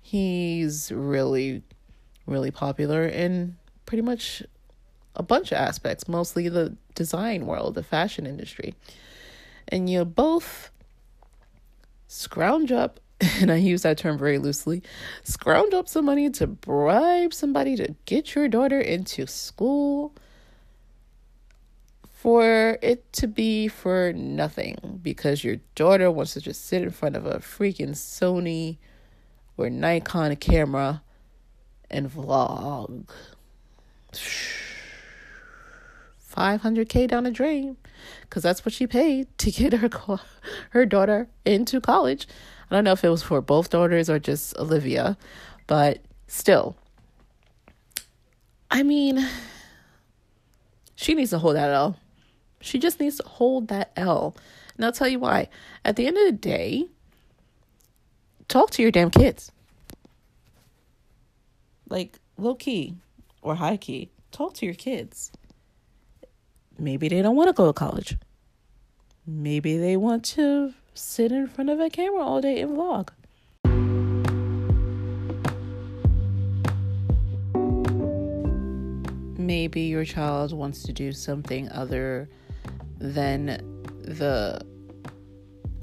he's 0.01 0.91
really, 0.91 1.63
really 2.25 2.51
popular 2.51 3.05
in 3.07 3.57
pretty 3.85 4.03
much 4.03 4.43
a 5.15 5.23
bunch 5.23 5.51
of 5.51 5.57
aspects, 5.57 6.07
mostly 6.07 6.49
the 6.49 6.75
design 6.95 7.45
world, 7.45 7.75
the 7.75 7.83
fashion 7.83 8.25
industry. 8.25 8.75
And 9.67 9.89
you 9.89 10.05
both 10.05 10.71
scrounge 12.07 12.71
up 12.71 12.99
and 13.39 13.51
I 13.51 13.57
use 13.57 13.83
that 13.83 13.97
term 13.97 14.17
very 14.17 14.39
loosely, 14.39 14.81
scrounge 15.23 15.73
up 15.73 15.87
some 15.87 16.05
money 16.05 16.29
to 16.31 16.47
bribe 16.47 17.33
somebody 17.33 17.75
to 17.75 17.95
get 18.05 18.33
your 18.33 18.47
daughter 18.47 18.79
into 18.79 19.27
school 19.27 20.13
for 22.21 22.77
it 22.81 23.11
to 23.13 23.27
be 23.27 23.67
for 23.67 24.13
nothing 24.13 24.99
because 25.01 25.43
your 25.43 25.57
daughter 25.75 26.09
wants 26.09 26.33
to 26.33 26.41
just 26.41 26.65
sit 26.65 26.81
in 26.81 26.89
front 26.89 27.15
of 27.15 27.25
a 27.25 27.39
freaking 27.39 27.91
Sony 27.91 28.77
or 29.57 29.69
Nikon 29.69 30.35
camera 30.35 31.01
and 31.89 32.11
vlog. 32.11 33.07
500k 36.31 37.07
down 37.07 37.23
the 37.23 37.31
drain 37.31 37.77
because 38.21 38.43
that's 38.43 38.65
what 38.65 38.73
she 38.73 38.87
paid 38.87 39.27
to 39.37 39.51
get 39.51 39.73
her 39.73 39.89
her 40.71 40.85
daughter 40.85 41.27
into 41.45 41.81
college 41.81 42.27
I 42.71 42.75
don't 42.75 42.85
know 42.85 42.93
if 42.93 43.03
it 43.03 43.09
was 43.09 43.21
for 43.21 43.41
both 43.41 43.69
daughters 43.69 44.09
or 44.09 44.17
just 44.17 44.57
Olivia, 44.57 45.17
but 45.67 45.99
still. 46.27 46.77
I 48.71 48.81
mean, 48.83 49.27
she 50.95 51.13
needs 51.13 51.31
to 51.31 51.39
hold 51.39 51.57
that 51.57 51.69
L. 51.69 51.97
She 52.61 52.79
just 52.79 53.01
needs 53.01 53.17
to 53.17 53.27
hold 53.27 53.67
that 53.67 53.91
L. 53.97 54.37
And 54.77 54.85
I'll 54.85 54.93
tell 54.93 55.09
you 55.09 55.19
why. 55.19 55.49
At 55.83 55.97
the 55.97 56.07
end 56.07 56.17
of 56.17 56.23
the 56.23 56.31
day, 56.31 56.85
talk 58.47 58.71
to 58.71 58.81
your 58.81 58.91
damn 58.91 59.11
kids. 59.11 59.51
Like 61.89 62.19
low 62.37 62.55
key 62.55 62.95
or 63.41 63.55
high 63.55 63.75
key, 63.75 64.11
talk 64.31 64.53
to 64.55 64.65
your 64.65 64.75
kids. 64.75 65.33
Maybe 66.77 67.09
they 67.09 67.21
don't 67.21 67.35
want 67.35 67.49
to 67.49 67.53
go 67.53 67.67
to 67.67 67.73
college. 67.73 68.17
Maybe 69.25 69.77
they 69.77 69.97
want 69.97 70.25
to 70.25 70.73
sit 70.93 71.31
in 71.31 71.47
front 71.47 71.69
of 71.69 71.79
a 71.79 71.89
camera 71.89 72.23
all 72.23 72.41
day 72.41 72.61
and 72.61 72.77
vlog. 72.77 73.09
Maybe 79.37 79.81
your 79.81 80.05
child 80.05 80.53
wants 80.53 80.83
to 80.83 80.93
do 80.93 81.11
something 81.11 81.69
other 81.69 82.29
than 82.99 83.47
the 84.01 84.61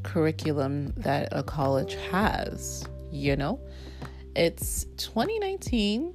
curriculum 0.03 0.93
that 0.97 1.29
a 1.33 1.43
college 1.43 1.97
has, 2.11 2.87
you 3.11 3.37
know? 3.37 3.61
It's 4.35 4.85
2019. 4.97 6.15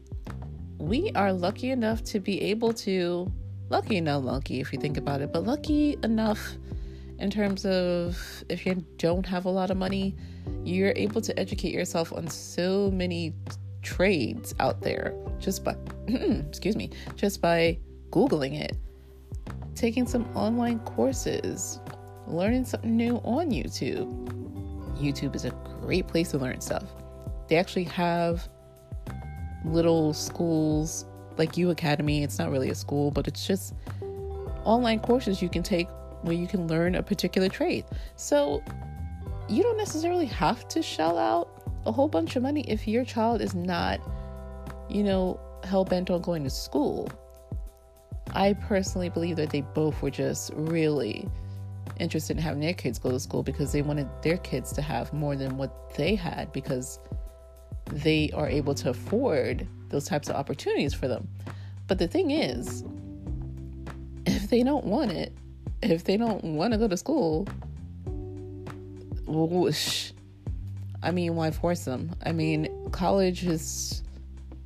We 0.80 1.12
are 1.16 1.32
lucky 1.32 1.72
enough 1.72 2.04
to 2.06 2.20
be 2.20 2.42
able 2.42 2.74
to, 2.74 3.32
lucky, 3.70 4.02
no 4.02 4.20
lucky 4.20 4.60
if 4.60 4.74
you 4.74 4.80
think 4.80 4.98
about 4.98 5.22
it, 5.22 5.32
but 5.32 5.44
lucky 5.44 5.98
enough 6.04 6.56
in 7.20 7.30
terms 7.30 7.66
of 7.66 8.18
if 8.50 8.66
you 8.66 8.84
don't 8.98 9.26
have 9.26 9.46
a 9.46 9.50
lot 9.50 9.72
of 9.72 9.78
money, 9.78 10.16
you're 10.64 10.94
able 10.96 11.22
to 11.22 11.38
educate 11.40 11.74
yourself 11.74 12.12
on 12.14 12.28
so 12.28 12.92
many 12.92 13.34
trades 13.82 14.54
out 14.60 14.82
there 14.82 15.14
just 15.40 15.64
by 15.64 15.76
excuse 16.08 16.76
me, 16.76 16.90
just 17.16 17.42
by 17.42 17.78
googling 18.10 18.60
it, 18.60 18.78
taking 19.76 20.08
some 20.08 20.26
online 20.36 20.80
courses, 20.80 21.80
learning 22.28 22.66
something 22.66 22.96
new 22.96 23.18
on 23.24 23.52
YouTube. 23.52 24.10
YouTube 24.98 25.36
is 25.36 25.46
a 25.46 25.52
great 25.82 26.08
place 26.08 26.32
to 26.32 26.38
learn 26.38 26.62
stuff. 26.62 26.86
They 27.48 27.58
actually 27.58 27.86
have 27.86 28.48
little 29.66 30.14
schools 30.14 31.06
like 31.38 31.58
U 31.58 31.70
Academy. 31.70 32.24
It's 32.24 32.40
not 32.40 32.52
really 32.52 32.70
a 32.70 32.76
school, 32.76 33.12
but 33.12 33.28
it's 33.28 33.46
just 33.46 33.74
online 34.64 35.00
courses 35.00 35.42
you 35.42 35.50
can 35.50 35.64
take 35.64 35.88
where 36.22 36.36
you 36.36 36.48
can 36.48 36.68
learn 36.68 36.96
a 36.96 37.04
particular 37.04 37.50
trade. 37.50 37.86
So 38.16 38.64
you 39.50 39.62
don't 39.62 39.78
necessarily 39.78 40.26
have 40.28 40.68
to 40.70 40.82
shell 40.82 41.18
out 41.18 41.50
a 41.86 41.92
whole 41.92 42.08
bunch 42.08 42.36
of 42.36 42.44
money 42.44 42.62
if 42.70 42.88
your 42.88 43.04
child 43.04 43.42
is 43.42 43.54
not, 43.54 44.00
you 44.90 45.04
know, 45.04 45.40
hell 45.64 45.84
bent 45.84 46.10
on 46.10 46.22
going 46.22 46.44
to 46.44 46.50
school. 46.50 47.10
I 48.34 48.54
personally 48.54 49.10
believe 49.10 49.36
that 49.36 49.50
they 49.50 49.62
both 49.62 50.02
were 50.02 50.10
just 50.10 50.52
really 50.56 51.30
interested 52.00 52.38
in 52.38 52.44
having 52.44 52.62
their 52.62 52.74
kids 52.74 52.98
go 52.98 53.12
to 53.12 53.20
school 53.20 53.44
because 53.44 53.72
they 53.72 53.82
wanted 53.82 54.10
their 54.22 54.38
kids 54.38 54.72
to 54.74 54.82
have 54.82 55.14
more 55.14 55.36
than 55.36 55.58
what 55.58 55.94
they 55.96 56.16
had 56.16 56.52
because 56.52 57.00
they 57.92 58.32
are 58.34 58.48
able 58.48 58.74
to 58.76 58.90
afford 58.90 59.68
those 59.94 60.06
types 60.06 60.28
of 60.28 60.36
opportunities 60.36 60.94
for 60.94 61.08
them. 61.08 61.30
But 61.88 62.00
the 62.00 62.08
thing 62.08 62.32
is, 62.32 62.84
if 64.26 64.50
they 64.50 64.64
don't 64.64 64.86
want 64.86 65.12
it, 65.12 65.32
if 65.82 66.04
they 66.04 66.18
don't 66.18 66.44
want 66.44 66.74
to 66.74 66.80
go 66.80 66.88
to 66.88 66.98
school, 66.98 67.48
whoosh. 69.26 70.12
I 71.02 71.12
mean, 71.12 71.36
why 71.36 71.52
force 71.52 71.86
them? 71.86 72.16
I 72.26 72.32
mean, 72.32 72.70
college 72.92 73.46
is 73.46 74.02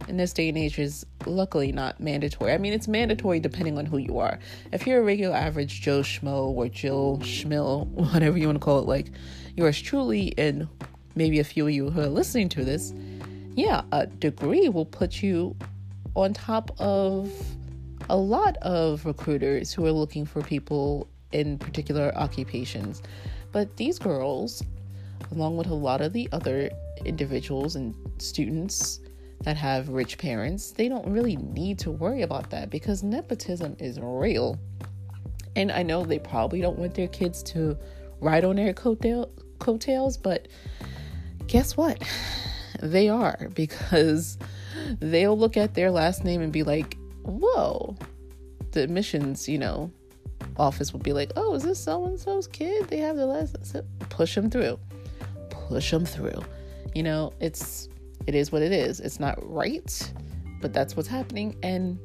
in 0.07 0.17
this 0.17 0.31
day 0.31 0.49
and 0.49 0.57
age 0.57 0.79
is 0.79 1.05
luckily 1.25 1.71
not 1.71 1.99
mandatory. 1.99 2.53
I 2.53 2.57
mean, 2.57 2.73
it's 2.73 2.87
mandatory 2.87 3.39
depending 3.39 3.77
on 3.77 3.85
who 3.85 3.97
you 3.97 4.19
are. 4.19 4.39
If 4.71 4.87
you're 4.87 5.01
a 5.01 5.03
regular 5.03 5.35
average 5.35 5.81
Joe 5.81 6.01
Schmo 6.01 6.49
or 6.49 6.69
Jill 6.69 7.19
Schmill, 7.21 7.87
whatever 8.13 8.37
you 8.37 8.47
want 8.47 8.57
to 8.57 8.63
call 8.63 8.79
it, 8.79 8.87
like 8.87 9.07
yours 9.55 9.81
truly, 9.81 10.33
and 10.37 10.67
maybe 11.15 11.39
a 11.39 11.43
few 11.43 11.65
of 11.65 11.73
you 11.73 11.89
who 11.89 12.01
are 12.01 12.07
listening 12.07 12.47
to 12.49 12.63
this, 12.63 12.93
yeah, 13.57 13.81
a 13.91 14.05
degree 14.05 14.69
will 14.69 14.85
put 14.85 15.23
you 15.23 15.55
on 16.15 16.31
top 16.31 16.69
of 16.79 17.31
a 18.07 18.15
lot 18.15 18.55
of 18.57 19.03
recruiters 19.03 19.73
who 19.73 19.83
are 19.87 19.91
looking 19.91 20.25
for 20.27 20.43
people 20.43 21.09
in 21.31 21.57
particular 21.57 22.15
occupations. 22.15 23.01
But 23.51 23.75
these 23.75 23.97
girls, 23.97 24.61
along 25.31 25.57
with 25.57 25.67
a 25.67 25.73
lot 25.73 26.01
of 26.01 26.13
the 26.13 26.29
other 26.31 26.69
individuals 27.03 27.75
and 27.75 27.95
students 28.19 28.99
that 29.41 29.57
have 29.57 29.89
rich 29.89 30.19
parents, 30.19 30.69
they 30.69 30.87
don't 30.87 31.07
really 31.07 31.37
need 31.37 31.79
to 31.79 31.89
worry 31.89 32.21
about 32.21 32.51
that 32.51 32.69
because 32.69 33.01
nepotism 33.01 33.75
is 33.79 33.99
real. 33.99 34.59
And 35.55 35.71
I 35.71 35.81
know 35.81 36.05
they 36.05 36.19
probably 36.19 36.61
don't 36.61 36.77
want 36.77 36.93
their 36.93 37.07
kids 37.07 37.41
to 37.43 37.75
ride 38.19 38.45
on 38.45 38.57
their 38.57 38.73
coattail, 38.73 39.31
coattails, 39.57 40.15
but 40.15 40.47
guess 41.47 41.75
what? 41.75 41.99
They 42.81 43.09
are 43.09 43.49
because 43.53 44.37
they'll 44.99 45.37
look 45.37 45.57
at 45.57 45.73
their 45.73 45.91
last 45.91 46.23
name 46.23 46.41
and 46.41 46.51
be 46.51 46.63
like, 46.63 46.97
whoa. 47.23 47.95
The 48.71 48.83
admissions, 48.83 49.47
you 49.47 49.57
know, 49.57 49.91
office 50.57 50.93
will 50.93 50.99
be 50.99 51.13
like, 51.13 51.31
oh, 51.35 51.55
is 51.55 51.63
this 51.63 51.79
so 51.79 52.05
and 52.05 52.19
so's 52.19 52.47
kid? 52.47 52.87
They 52.87 52.97
have 52.97 53.15
the 53.15 53.25
last. 53.25 53.55
Push 54.09 54.35
them 54.35 54.49
through. 54.49 54.79
Push 55.49 55.91
them 55.91 56.05
through. 56.05 56.41
You 56.93 57.03
know, 57.03 57.33
it's 57.39 57.89
it 58.25 58.35
is 58.35 58.51
what 58.51 58.61
it 58.61 58.71
is. 58.71 58.99
It's 58.99 59.19
not 59.19 59.37
right, 59.41 60.13
but 60.61 60.73
that's 60.73 60.95
what's 60.95 61.07
happening. 61.07 61.55
And 61.63 61.97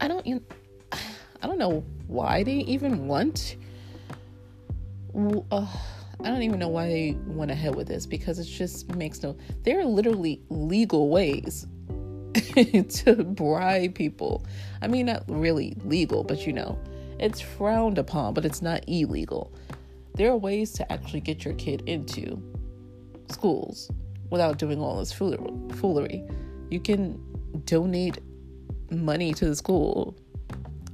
I 0.00 0.08
don't, 0.08 0.26
I 0.92 1.46
don't 1.46 1.58
know 1.58 1.84
why 2.06 2.42
they 2.42 2.56
even 2.58 3.08
want. 3.08 3.56
Uh, 5.50 5.66
I 6.24 6.28
don't 6.28 6.42
even 6.42 6.58
know 6.58 6.68
why 6.68 6.88
they 6.88 7.16
went 7.26 7.50
ahead 7.50 7.74
with 7.74 7.88
this 7.88 8.06
because 8.06 8.38
it 8.38 8.44
just 8.44 8.94
makes 8.94 9.22
no. 9.22 9.36
There 9.64 9.80
are 9.80 9.84
literally 9.84 10.40
legal 10.48 11.08
ways 11.08 11.66
to 12.34 13.24
bribe 13.24 13.94
people. 13.94 14.44
I 14.82 14.88
mean, 14.88 15.06
not 15.06 15.24
really 15.28 15.76
legal, 15.84 16.24
but 16.24 16.46
you 16.46 16.52
know, 16.52 16.78
it's 17.18 17.40
frowned 17.40 17.98
upon, 17.98 18.34
but 18.34 18.44
it's 18.44 18.62
not 18.62 18.82
illegal. 18.86 19.52
There 20.14 20.30
are 20.30 20.36
ways 20.36 20.72
to 20.74 20.92
actually 20.92 21.20
get 21.20 21.44
your 21.44 21.54
kid 21.54 21.82
into 21.86 22.42
schools 23.30 23.90
without 24.30 24.58
doing 24.58 24.80
all 24.80 24.98
this 24.98 25.12
foolery. 25.12 26.24
You 26.70 26.80
can 26.80 27.20
donate 27.64 28.18
money 28.90 29.34
to 29.34 29.46
the 29.46 29.56
school 29.56 30.16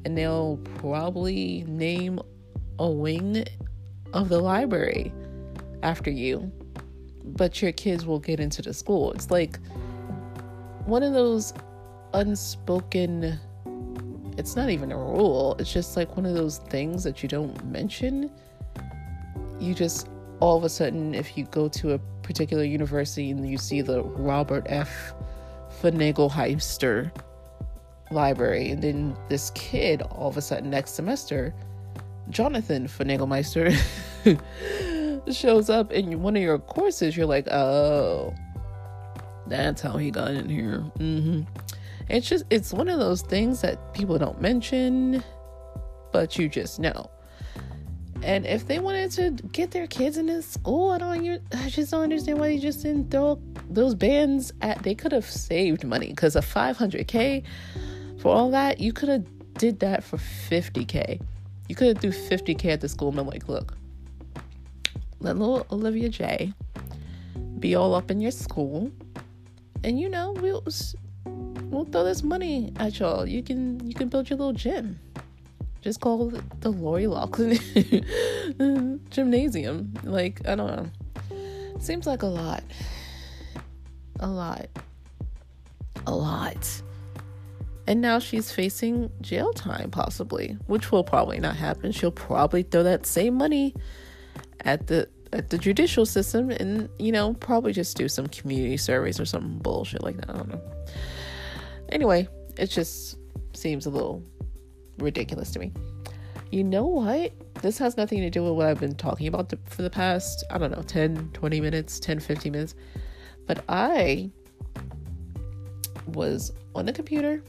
and 0.05 0.17
they'll 0.17 0.59
probably 0.77 1.65
name 1.69 2.21
a 2.79 2.89
wing 2.89 3.45
of 4.13 4.29
the 4.29 4.39
library 4.39 5.13
after 5.83 6.11
you, 6.11 6.51
but 7.25 7.63
your 7.63 7.73
kids 7.73 8.07
will 8.07 8.19
get 8.19 8.41
into 8.41 8.63
the 8.63 8.75
school. 8.75 9.13
It's 9.13 9.31
like 9.31 9.59
one 10.85 11.03
of 11.03 11.13
those 11.13 11.55
unspoken, 12.15 13.39
it's 14.37 14.57
not 14.57 14.71
even 14.71 14.93
a 14.93 14.97
rule, 14.97 15.57
it's 15.59 15.73
just 15.73 15.97
like 15.97 16.17
one 16.17 16.27
of 16.27 16.35
those 16.35 16.59
things 16.59 17.05
that 17.05 17.23
you 17.23 17.29
don't 17.29 17.65
mention. 17.65 18.31
You 19.59 19.75
just 19.75 20.09
all 20.41 20.57
of 20.57 20.65
a 20.65 20.69
sudden, 20.69 21.15
if 21.15 21.39
you 21.39 21.45
go 21.45 21.69
to 21.69 21.93
a 21.93 21.99
particular 22.23 22.65
university 22.65 23.31
and 23.31 23.49
you 23.49 23.57
see 23.57 23.81
the 23.81 24.03
Robert 24.03 24.67
F. 24.69 25.15
Finagelheister 25.81 27.13
library, 28.11 28.71
and 28.71 28.83
then 28.83 29.17
this 29.29 29.51
kid 29.51 30.03
all 30.03 30.29
of 30.29 30.37
a 30.37 30.43
sudden 30.43 30.69
next 30.69 30.95
semester, 30.95 31.55
Jonathan 32.33 32.89
Finagelmeister, 32.89 33.77
shows 35.33 35.71
up 35.71 35.93
in 35.93 36.23
one 36.23 36.37
of 36.37 36.43
your 36.43 36.59
courses, 36.59 37.17
you're 37.17 37.27
like, 37.27 37.47
oh, 37.49 38.35
that's 39.47 39.81
how 39.81 39.97
he 39.97 40.11
got 40.11 40.31
in 40.33 40.49
here. 40.49 40.85
Mm-hmm. 40.99 41.43
It's 42.09 42.29
just, 42.29 42.45
it's 42.51 42.73
one 42.73 42.89
of 42.89 42.99
those 42.99 43.23
things 43.23 43.61
that 43.61 43.95
people 43.95 44.19
don't 44.19 44.41
mention, 44.41 45.23
but 46.13 46.39
you 46.39 46.49
just 46.49 46.81
know. 46.81 47.11
And 48.23 48.47
if 48.47 48.67
they 48.67 48.79
wanted 48.79 49.11
to 49.13 49.31
get 49.49 49.73
their 49.73 49.87
kids 49.87 50.17
into 50.17 50.43
school, 50.43 50.91
I 50.91 50.99
don't. 50.99 51.41
I 51.53 51.69
just 51.69 51.91
don't 51.91 52.05
understand 52.05 52.39
why 52.39 52.49
they 52.49 52.59
just 52.59 52.83
didn't 52.83 53.11
throw 53.11 53.41
those 53.69 53.97
bands 53.97 54.53
at. 54.61 54.83
They 54.85 54.95
could 54.95 55.11
have 55.11 55.25
saved 55.25 55.85
money 55.85 56.09
because 56.09 56.37
a 56.37 56.41
500k 56.41 57.43
for 58.19 58.29
all 58.29 58.53
that, 58.53 58.79
you 58.79 58.93
could 58.93 59.09
have 59.09 59.27
did 59.55 59.81
that 59.81 60.05
for 60.05 60.19
50k. 60.19 61.21
You 61.73 61.77
could 61.77 61.87
have 61.87 61.99
threw 62.03 62.11
50k 62.11 62.67
at 62.67 62.83
the 62.83 62.89
school 62.91 63.09
and 63.09 63.17
been 63.17 63.27
like, 63.27 63.49
look, 63.49 63.73
let 65.21 65.39
little 65.39 65.67
Olivia 65.73 66.11
Jade 66.11 66.53
be 67.61 67.75
all 67.77 67.95
up 67.95 68.11
in 68.11 68.21
your 68.21 68.31
school, 68.31 68.93
and 69.83 69.99
you 69.99 70.11
know 70.11 70.33
we'll 70.33 70.63
we'll 71.25 71.87
throw 71.87 72.05
this 72.05 72.23
money 72.23 72.75
at 72.77 72.99
y'all. 72.99 73.27
You 73.27 73.43
can 73.43 73.81
you 73.89 73.95
can 73.95 74.11
build 74.11 74.29
your 74.29 74.39
little 74.39 74.53
gym. 74.53 75.01
Just 75.81 76.03
call 76.03 76.35
it 76.35 76.61
the 76.61 76.69
Lori 76.69 77.07
Loughlin 77.07 77.59
Gymnasium. 79.09 79.95
Like, 80.03 80.47
I 80.47 80.55
don't 80.55 80.77
know. 80.77 80.91
Seems 81.81 82.07
like 82.07 82.21
a 82.21 82.27
lot. 82.27 82.65
A 84.21 84.29
lot. 84.29 84.67
A 86.07 86.15
lot. 86.15 86.83
And 87.87 88.01
now 88.01 88.19
she's 88.19 88.53
facing 88.53 89.11
jail 89.21 89.53
time, 89.53 89.91
possibly, 89.91 90.57
which 90.67 90.93
will 90.93 91.03
probably 91.03 91.41
not 91.41 91.57
happen. 91.57 91.91
She'll 91.91 92.13
probably 92.13 92.63
throw 92.63 92.85
that 92.85 93.07
same 93.07 93.35
money 93.35 93.75
at 94.61 94.87
the 94.87 95.09
at 95.33 95.49
the 95.49 95.57
judicial 95.57 96.05
system 96.05 96.51
and 96.51 96.91
you 96.99 97.11
know 97.11 97.33
probably 97.35 97.73
just 97.73 97.97
do 97.97 98.07
some 98.07 98.27
community 98.27 98.77
surveys 98.77 99.19
or 99.19 99.25
some 99.25 99.59
bullshit 99.61 100.03
like 100.03 100.15
that 100.19 100.29
i 100.29 100.35
don't 100.35 100.49
know 100.51 100.61
anyway 101.89 102.29
it 102.59 102.67
just 102.67 103.17
seems 103.55 103.87
a 103.87 103.91
little 103.91 104.23
ridiculous 104.99 105.51
to 105.53 105.59
me. 105.59 105.73
You 106.51 106.65
know 106.65 106.85
what? 106.85 107.33
This 107.63 107.79
has 107.79 107.97
nothing 107.97 108.21
to 108.21 108.31
do 108.31 108.43
with 108.43 108.55
what 108.55 108.67
I've 108.67 108.81
been 108.81 108.95
talking 108.95 109.27
about 109.27 109.53
for 109.67 109.83
the 109.83 109.91
past, 109.91 110.45
I 110.51 110.59
don't 110.59 110.71
know, 110.71 110.83
10, 110.83 111.31
20 111.33 111.61
minutes, 111.61 111.99
10, 112.01 112.21
15 112.21 112.53
minutes. 112.53 112.75
But 113.47 113.65
I 113.69 114.31
was 116.07 116.53
on 116.75 116.87
the 116.87 116.93
computer, 116.93 117.43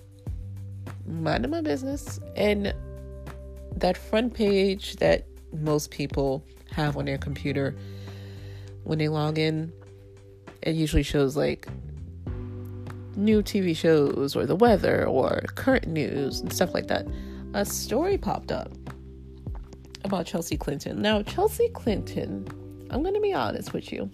minding 1.06 1.52
my 1.52 1.62
business, 1.62 2.20
and 2.36 2.74
that 3.76 3.98
front 3.98 4.34
page 4.34 4.96
that 4.98 5.26
most 5.52 5.92
people 5.92 6.44
have 6.72 6.98
on 6.98 7.06
their 7.06 7.18
computer 7.18 7.76
when 8.84 9.00
they 9.00 9.08
log 9.08 9.38
in, 9.38 9.72
it 10.62 10.76
usually 10.76 11.04
shows 11.04 11.36
like 11.38 11.68
new 13.16 13.44
TV 13.44 13.76
shows 13.76 14.36
or 14.36 14.46
the 14.46 14.56
weather 14.56 15.06
or 15.06 15.44
current 15.56 15.88
news 15.88 16.40
and 16.40 16.52
stuff 16.52 16.74
like 16.74 16.88
that 16.88 17.06
a 17.54 17.64
story 17.64 18.18
popped 18.18 18.52
up 18.52 18.72
about 20.04 20.26
Chelsea 20.26 20.58
Clinton. 20.58 21.02
Now, 21.02 21.22
Chelsea 21.22 21.70
Clinton, 21.70 22.48
I'm 22.90 23.04
going 23.04 23.14
to 23.14 23.22
be 23.22 23.34
honest 23.34 23.74
with 23.74 23.92
you, 23.92 24.10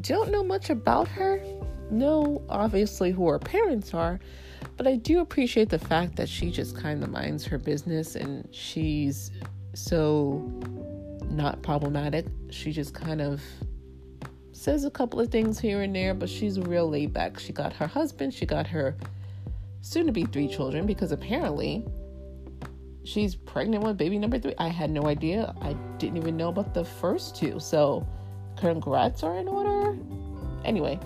don't 0.00 0.30
know 0.30 0.42
much 0.42 0.70
about 0.70 1.08
her. 1.08 1.42
Know 1.90 2.42
obviously 2.48 3.12
who 3.12 3.28
her 3.28 3.38
parents 3.38 3.94
are, 3.94 4.18
but 4.78 4.86
I 4.86 4.94
do 4.94 5.18
appreciate 5.18 5.68
the 5.68 5.78
fact 5.78 6.14
that 6.16 6.28
she 6.28 6.52
just 6.52 6.76
kind 6.76 7.02
of 7.02 7.10
minds 7.10 7.44
her 7.44 7.58
business 7.58 8.14
and 8.14 8.48
she's 8.52 9.32
so 9.74 10.40
not 11.24 11.60
problematic. 11.62 12.26
She 12.50 12.72
just 12.72 12.94
kind 12.94 13.20
of 13.20 13.42
says 14.52 14.84
a 14.84 14.90
couple 14.90 15.20
of 15.20 15.30
things 15.30 15.58
here 15.58 15.82
and 15.82 15.94
there, 15.94 16.14
but 16.14 16.28
she's 16.30 16.60
real 16.60 16.88
laid 16.88 17.12
back. 17.12 17.40
She 17.40 17.52
got 17.52 17.72
her 17.72 17.88
husband, 17.88 18.32
she 18.32 18.46
got 18.46 18.68
her 18.68 18.96
soon 19.80 20.06
to 20.06 20.12
be 20.12 20.24
three 20.26 20.46
children 20.46 20.86
because 20.86 21.10
apparently 21.10 21.84
she's 23.02 23.34
pregnant 23.34 23.82
with 23.82 23.96
baby 23.96 24.16
number 24.16 24.38
three. 24.38 24.54
I 24.58 24.68
had 24.68 24.90
no 24.90 25.06
idea. 25.06 25.54
I 25.60 25.72
didn't 25.98 26.18
even 26.18 26.36
know 26.36 26.50
about 26.50 26.72
the 26.72 26.84
first 26.84 27.34
two. 27.34 27.58
So, 27.58 28.06
congrats 28.56 29.24
are 29.24 29.38
in 29.38 29.48
order. 29.48 29.98
Anyway, 30.64 31.00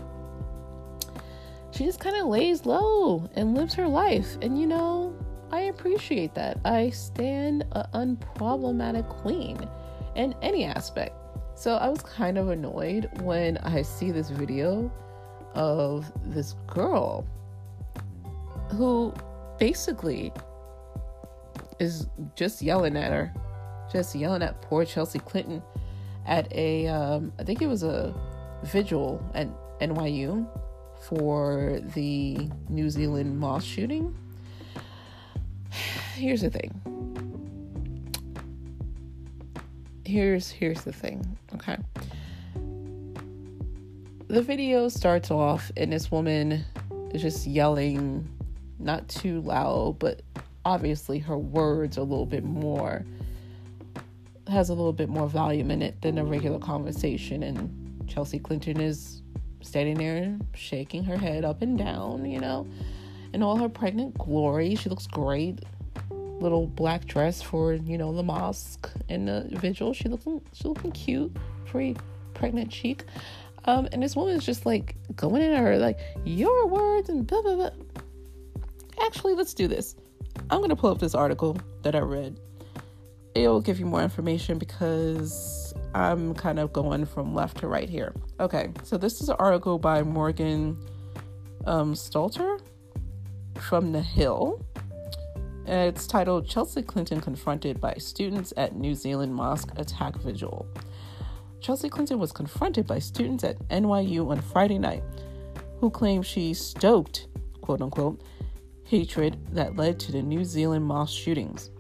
she 1.73 1.85
just 1.85 2.01
kind 2.01 2.17
of 2.17 2.27
lays 2.27 2.67
low 2.67 3.29
and 3.35 3.55
lives 3.55 3.75
her 3.75 3.89
life. 3.89 4.37
And 4.43 4.61
you 4.61 4.67
know, 4.67 5.17
I 5.51 5.63
appreciate 5.63 6.35
that. 6.35 6.59
I 6.65 6.91
stand 6.91 7.65
an 7.73 8.17
unproblematic 8.17 9.09
queen 9.09 9.69
in 10.15 10.35
any 10.43 10.65
aspect. 10.65 11.15
So 11.55 11.75
I 11.75 11.89
was 11.89 12.03
kind 12.03 12.39
of 12.39 12.49
annoyed 12.49 13.09
when 13.23 13.57
I 13.59 13.83
see 13.83 14.11
this 14.11 14.29
video 14.29 14.93
of 15.55 16.11
this 16.25 16.55
girl 16.67 17.27
who 18.71 19.15
basically 19.59 20.33
is 21.79 22.07
just 22.37 22.63
yelling 22.63 22.97
at 22.97 23.13
her, 23.13 23.33
just 23.91 24.15
yelling 24.15 24.43
at 24.43 24.61
poor 24.63 24.85
Chelsea 24.85 25.19
Clinton 25.19 25.63
at 26.27 26.53
a, 26.53 26.87
um, 26.89 27.33
I 27.39 27.45
think 27.45 27.63
it 27.63 27.67
was 27.67 27.83
a 27.83 28.15
vigil 28.65 29.23
at 29.35 29.49
NYU 29.81 30.47
for 31.03 31.81
the 31.95 32.49
New 32.69 32.89
Zealand 32.89 33.39
mosque 33.39 33.67
shooting. 33.67 34.15
Here's 36.15 36.43
the 36.43 36.51
thing. 36.51 36.81
Here's 40.05 40.51
here's 40.51 40.83
the 40.83 40.93
thing, 40.93 41.39
okay? 41.55 41.79
The 44.29 44.43
video 44.43 44.89
starts 44.89 45.31
off 45.31 45.71
and 45.77 45.93
this 45.93 46.11
woman 46.11 46.65
is 47.13 47.23
just 47.23 47.47
yelling 47.47 48.29
not 48.79 49.09
too 49.09 49.41
loud, 49.41 49.99
but 49.99 50.23
obviously 50.65 51.19
her 51.19 51.39
words 51.39 51.97
a 51.97 52.03
little 52.03 52.27
bit 52.27 52.45
more 52.45 53.05
has 54.49 54.69
a 54.69 54.75
little 54.75 54.93
bit 54.93 55.09
more 55.09 55.29
volume 55.29 55.71
in 55.71 55.81
it 55.83 56.03
than 56.03 56.19
a 56.19 56.25
regular 56.25 56.59
conversation 56.59 57.43
and 57.43 58.05
Chelsea 58.07 58.39
Clinton 58.39 58.81
is 58.81 59.23
standing 59.63 59.97
there 59.97 60.37
shaking 60.55 61.05
her 61.05 61.17
head 61.17 61.45
up 61.45 61.63
and 61.63 61.79
down, 61.79 62.25
you 62.25 62.41
know, 62.41 62.67
in 63.33 63.43
all 63.43 63.57
her 63.57 63.69
pregnant 63.69 64.17
glory. 64.19 64.75
She 64.75 64.89
looks 64.89 65.07
great. 65.07 65.61
Little 66.11 66.67
black 66.67 67.07
dress 67.07 67.41
for, 67.41 67.75
you 67.75 67.97
know, 67.97 68.13
the 68.13 68.23
mosque 68.23 68.91
and 69.09 69.29
the 69.29 69.47
vigil. 69.53 69.95
She 69.95 70.09
looking 70.09 70.41
she 70.53 70.69
looking 70.69 70.93
cute, 70.93 71.37
pretty 71.65 71.97
pregnant 72.35 72.71
cheek. 72.71 73.05
Um, 73.65 73.89
and 73.93 74.03
this 74.03 74.17
woman 74.17 74.35
is 74.35 74.45
just 74.45 74.67
like 74.67 74.97
going 75.15 75.43
in 75.43 75.57
her 75.57 75.79
like 75.79 75.99
your 76.25 76.67
words 76.67 77.09
and 77.09 77.27
blah 77.27 77.43
blah 77.43 77.55
blah. 77.55 77.71
Actually, 79.05 79.35
let's 79.35 79.55
do 79.55 79.69
this. 79.69 79.97
I'm 80.51 80.61
gonna 80.61 80.77
pull 80.77 80.91
up 80.91 80.99
this 80.99 81.15
article 81.15 81.57
that 81.83 81.95
I 81.95 82.01
read. 82.01 82.39
It'll 83.35 83.61
give 83.61 83.79
you 83.79 83.87
more 83.87 84.03
information 84.03 84.59
because 84.59 85.72
I'm 85.95 86.35
kind 86.35 86.59
of 86.59 86.73
going 86.73 87.05
from 87.05 87.35
left 87.35 87.59
to 87.59 87.69
right 87.69 87.89
here. 87.89 88.15
Okay, 88.41 88.71
so 88.83 88.97
this 88.97 89.21
is 89.21 89.29
an 89.29 89.37
article 89.39 89.79
by 89.79 90.03
Morgan 90.03 90.79
um, 91.67 91.93
Gstalter 91.95 92.61
from 93.59 93.93
The 93.93 94.01
Hill. 94.01 94.65
It's 95.67 96.07
titled 96.07 96.49
Chelsea 96.49 96.83
Clinton 96.83 97.21
Confronted 97.21 97.81
by 97.81 97.95
Students 97.99 98.53
at 98.57 98.75
New 98.75 98.95
Zealand 98.95 99.35
Mosque 99.35 99.71
Attack 99.77 100.17
Vigil. 100.17 100.67
Chelsea 101.61 101.89
Clinton 101.89 102.19
was 102.19 102.33
confronted 102.33 102.87
by 102.87 102.99
students 102.99 103.45
at 103.45 103.59
NYU 103.69 104.31
on 104.31 104.41
Friday 104.41 104.79
night 104.79 105.05
who 105.79 105.91
claimed 105.91 106.27
she 106.27 106.55
stoked, 106.55 107.29
quote 107.61 107.83
unquote, 107.83 108.23
hatred 108.85 109.39
that 109.53 109.77
led 109.77 110.01
to 110.01 110.13
the 110.13 110.23
New 110.23 110.45
Zealand 110.45 110.85
mosque 110.85 111.17
shootings. 111.17 111.71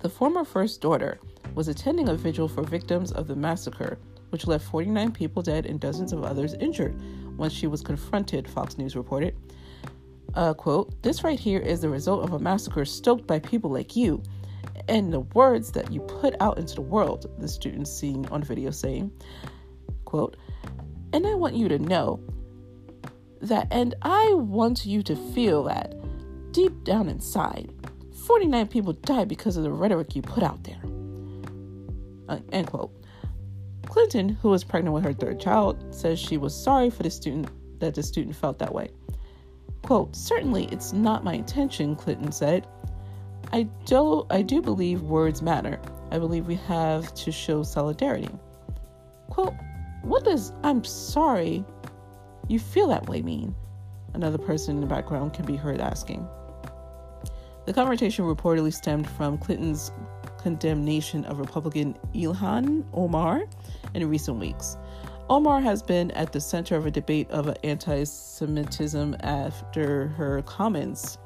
The 0.00 0.08
former 0.08 0.44
first 0.44 0.80
daughter 0.80 1.18
was 1.54 1.68
attending 1.68 2.08
a 2.08 2.14
vigil 2.14 2.48
for 2.48 2.62
victims 2.62 3.12
of 3.12 3.26
the 3.26 3.36
massacre, 3.36 3.98
which 4.30 4.46
left 4.46 4.64
49 4.66 5.12
people 5.12 5.42
dead 5.42 5.66
and 5.66 5.80
dozens 5.80 6.12
of 6.12 6.24
others 6.24 6.54
injured 6.54 7.00
when 7.36 7.50
she 7.50 7.66
was 7.66 7.82
confronted, 7.82 8.48
Fox 8.48 8.78
News 8.78 8.96
reported. 8.96 9.36
Uh, 10.34 10.54
quote, 10.54 11.02
this 11.02 11.24
right 11.24 11.40
here 11.40 11.58
is 11.58 11.80
the 11.80 11.88
result 11.88 12.22
of 12.22 12.32
a 12.32 12.38
massacre 12.38 12.84
stoked 12.84 13.26
by 13.26 13.38
people 13.38 13.70
like 13.70 13.96
you 13.96 14.22
and 14.88 15.12
the 15.12 15.20
words 15.20 15.72
that 15.72 15.92
you 15.92 16.00
put 16.00 16.34
out 16.40 16.58
into 16.58 16.74
the 16.74 16.80
world, 16.80 17.26
the 17.38 17.48
student 17.48 17.88
seen 17.88 18.26
on 18.26 18.42
video 18.42 18.70
saying, 18.70 19.10
quote, 20.04 20.36
and 21.12 21.26
I 21.26 21.34
want 21.34 21.54
you 21.54 21.68
to 21.68 21.78
know 21.78 22.20
that, 23.40 23.68
and 23.70 23.94
I 24.02 24.34
want 24.34 24.84
you 24.84 25.02
to 25.04 25.16
feel 25.32 25.64
that 25.64 25.94
deep 26.52 26.84
down 26.84 27.08
inside, 27.08 27.72
49 28.26 28.68
people 28.68 28.92
died 28.92 29.28
because 29.28 29.56
of 29.56 29.62
the 29.62 29.72
rhetoric 29.72 30.14
you 30.14 30.22
put 30.22 30.42
out 30.42 30.62
there. 30.64 30.80
Uh, 32.30 32.38
end 32.52 32.68
quote. 32.68 32.92
Clinton, 33.86 34.28
who 34.28 34.50
was 34.50 34.62
pregnant 34.62 34.94
with 34.94 35.02
her 35.02 35.12
third 35.12 35.40
child, 35.40 35.92
says 35.92 36.18
she 36.18 36.36
was 36.36 36.54
sorry 36.54 36.88
for 36.88 37.02
the 37.02 37.10
student 37.10 37.50
that 37.80 37.94
the 37.94 38.02
student 38.02 38.36
felt 38.36 38.58
that 38.60 38.72
way. 38.72 38.88
Quote, 39.82 40.14
certainly 40.14 40.66
it's 40.66 40.92
not 40.92 41.24
my 41.24 41.34
intention, 41.34 41.96
Clinton 41.96 42.30
said. 42.30 42.68
I 43.52 43.62
do 43.84 44.26
I 44.30 44.42
do 44.42 44.62
believe 44.62 45.02
words 45.02 45.42
matter. 45.42 45.80
I 46.12 46.18
believe 46.18 46.46
we 46.46 46.54
have 46.54 47.12
to 47.14 47.32
show 47.32 47.64
solidarity. 47.64 48.28
Quote, 49.28 49.54
what 50.02 50.24
does 50.24 50.52
I'm 50.62 50.84
sorry 50.84 51.64
you 52.46 52.60
feel 52.60 52.88
that 52.88 53.08
way 53.08 53.22
mean? 53.22 53.56
Another 54.14 54.38
person 54.38 54.76
in 54.76 54.80
the 54.80 54.86
background 54.86 55.32
can 55.32 55.46
be 55.46 55.56
heard 55.56 55.80
asking. 55.80 56.28
The 57.66 57.72
confrontation 57.72 58.24
reportedly 58.24 58.72
stemmed 58.72 59.08
from 59.10 59.36
Clinton's 59.36 59.90
condemnation 60.42 61.24
of 61.26 61.38
Republican 61.38 61.96
Ilhan 62.14 62.84
Omar 62.94 63.42
in 63.94 64.08
recent 64.08 64.38
weeks. 64.38 64.76
Omar 65.28 65.60
has 65.60 65.82
been 65.82 66.10
at 66.12 66.32
the 66.32 66.40
center 66.40 66.76
of 66.76 66.86
a 66.86 66.90
debate 66.90 67.30
of 67.30 67.56
anti 67.62 68.04
Semitism 68.04 69.16
after 69.20 70.08
her 70.08 70.42
comments 70.42 71.18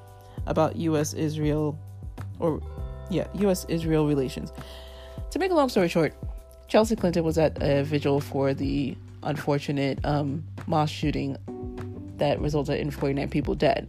about 0.46 0.76
U.S. 0.76 1.14
Israel, 1.14 1.78
or 2.38 2.60
yeah, 3.08 3.26
U.S. 3.34 3.64
Israel 3.68 4.06
relations. 4.06 4.52
To 5.30 5.38
make 5.38 5.50
a 5.50 5.54
long 5.54 5.68
story 5.68 5.88
short, 5.88 6.14
Chelsea 6.68 6.96
Clinton 6.96 7.24
was 7.24 7.38
at 7.38 7.62
a 7.62 7.82
vigil 7.82 8.20
for 8.20 8.52
the 8.52 8.96
unfortunate 9.22 9.98
um, 10.04 10.44
mosque 10.66 10.94
shooting 10.94 11.36
that 12.18 12.40
resulted 12.40 12.78
in 12.78 12.90
49 12.90 13.28
people 13.30 13.54
dead. 13.54 13.88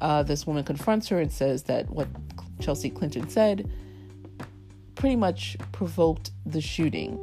Uh, 0.00 0.22
this 0.22 0.46
woman 0.46 0.64
confronts 0.64 1.08
her 1.08 1.20
and 1.20 1.30
says 1.30 1.62
that 1.64 1.88
what 1.88 2.08
Chelsea 2.60 2.90
Clinton 2.90 3.28
said 3.28 3.70
pretty 4.96 5.16
much 5.16 5.56
provoked 5.72 6.32
the 6.44 6.60
shooting. 6.60 7.20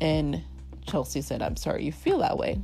And 0.00 0.42
Chelsea 0.86 1.22
said, 1.22 1.40
I'm 1.42 1.56
sorry 1.56 1.84
you 1.84 1.92
feel 1.92 2.18
that 2.18 2.36
way. 2.36 2.60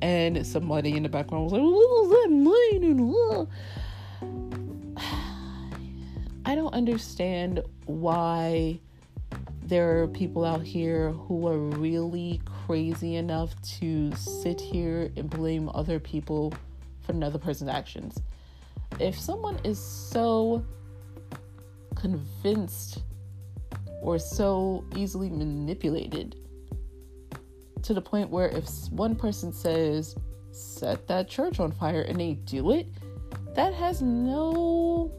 And 0.00 0.46
somebody 0.46 0.96
in 0.96 1.02
the 1.02 1.08
background 1.08 1.44
was 1.44 1.52
like, 1.52 1.62
What 1.62 2.10
that 2.10 2.30
mean? 2.30 3.48
I 6.46 6.54
don't 6.54 6.72
understand 6.72 7.62
why 7.86 8.78
there 9.62 10.02
are 10.02 10.08
people 10.08 10.44
out 10.44 10.62
here 10.62 11.10
who 11.10 11.46
are 11.46 11.58
really 11.58 12.40
crazy 12.66 13.16
enough 13.16 13.60
to 13.80 14.14
sit 14.14 14.60
here 14.60 15.10
and 15.16 15.28
blame 15.28 15.70
other 15.74 15.98
people 15.98 16.54
for 17.02 17.12
another 17.12 17.38
person's 17.38 17.68
actions. 17.68 18.22
If 18.98 19.18
someone 19.18 19.58
is 19.64 19.78
so 19.78 20.64
convinced 22.00 23.02
or 24.00 24.18
so 24.18 24.84
easily 24.96 25.28
manipulated 25.28 26.36
to 27.82 27.94
the 27.94 28.00
point 28.00 28.30
where 28.30 28.48
if 28.48 28.68
one 28.90 29.14
person 29.14 29.52
says, 29.52 30.16
set 30.50 31.06
that 31.08 31.28
church 31.28 31.60
on 31.60 31.72
fire, 31.72 32.02
and 32.02 32.20
they 32.20 32.34
do 32.34 32.72
it, 32.72 32.86
that 33.54 33.74
has 33.74 34.02
no 34.02 35.12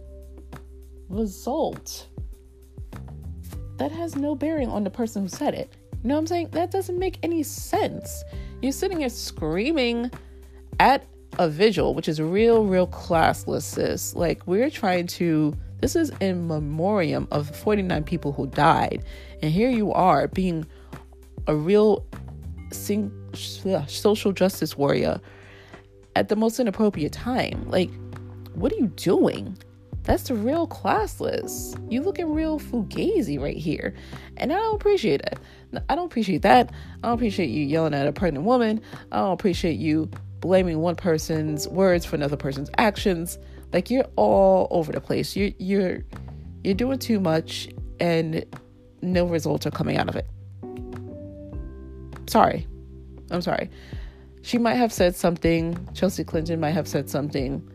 result. 1.10 2.08
That 3.78 3.92
has 3.92 4.15
no 4.15 4.36
bearing 4.36 4.70
on 4.70 4.84
the 4.84 4.89
person 4.89 5.24
who 5.24 5.30
said 5.30 5.54
it. 5.54 5.76
You 6.04 6.10
know 6.10 6.15
what 6.15 6.22
I'm 6.22 6.28
saying? 6.28 6.50
That 6.52 6.72
doesn't 6.72 6.98
make 6.98 7.20
any 7.24 7.44
sense. 7.44 8.24
You're 8.62 8.72
sitting 8.72 9.00
here 9.00 9.10
screaming 9.10 10.12
at 10.80 11.06
a 11.38 11.50
vigil, 11.50 11.94
which 11.94 12.08
is 12.08 12.22
real, 12.22 12.65
real 12.65 12.88
classless, 12.88 13.63
sis. 13.63 14.15
Like, 14.15 14.46
we're 14.46 14.70
trying 14.70 15.08
to, 15.08 15.56
this 15.82 15.96
is 15.96 16.12
in 16.20 16.48
memoriam 16.48 17.28
of 17.32 17.56
49 17.56 18.04
people 18.04 18.32
who 18.32 18.48
died. 18.48 19.04
And 19.42 19.52
here 19.52 19.70
you 19.70 19.94
are 19.94 20.28
being 20.28 20.65
a 21.48 21.56
real 21.56 22.06
sing, 22.72 23.12
social 23.88 24.32
justice 24.32 24.78
warrior 24.78 25.20
at 26.15 26.30
the 26.30 26.36
most 26.36 26.60
inappropriate 26.60 27.13
time. 27.13 27.65
Like, 27.70 27.89
what 28.54 28.72
are 28.74 28.78
you 28.78 28.88
doing? 28.88 29.58
That's 30.04 30.32
real 30.32 30.68
classless. 30.68 31.80
You 31.92 32.02
looking 32.02 32.34
real 32.34 32.60
fugazi 32.60 33.39
right 33.39 33.58
here. 33.58 33.94
And 34.38 34.52
I 34.52 34.56
don't 34.56 34.76
appreciate 34.76 35.22
it. 35.22 35.38
I 35.88 35.96
don't 35.96 36.08
appreciate 36.08 36.42
that. 36.42 36.72
I 37.04 37.08
don't 37.08 37.15
appreciate 37.15 37.50
you 37.50 37.63
yelling 37.63 37.94
at 37.94 38.08
a 38.08 38.12
pregnant 38.12 38.46
woman. 38.46 38.82
I 39.12 39.18
don't 39.18 39.34
appreciate 39.34 39.78
you 39.78 40.10
blaming 40.39 40.80
one 40.80 40.96
person's 40.96 41.68
words 41.68 42.06
for 42.06 42.15
another 42.15 42.38
person's 42.38 42.72
actions. 42.78 43.38
Like 43.71 43.89
you're 43.89 44.08
all 44.15 44.67
over 44.71 44.91
the 44.91 45.01
place. 45.01 45.36
You're 45.36 45.51
you're 45.58 46.03
you're 46.63 46.73
doing 46.73 46.99
too 46.99 47.19
much 47.19 47.69
and 47.99 48.45
no 49.01 49.25
results 49.25 49.65
are 49.65 49.71
coming 49.71 49.97
out 49.97 50.10
of 50.10 50.15
it. 50.15 50.27
Sorry. 52.27 52.67
I'm 53.32 53.41
sorry. 53.41 53.69
She 54.41 54.58
might 54.58 54.75
have 54.75 54.93
said 54.93 55.15
something, 55.15 55.77
Chelsea 55.93 56.23
Clinton 56.23 56.60
might 56.60 56.71
have 56.71 56.88
said 56.88 57.10
something 57.10 57.67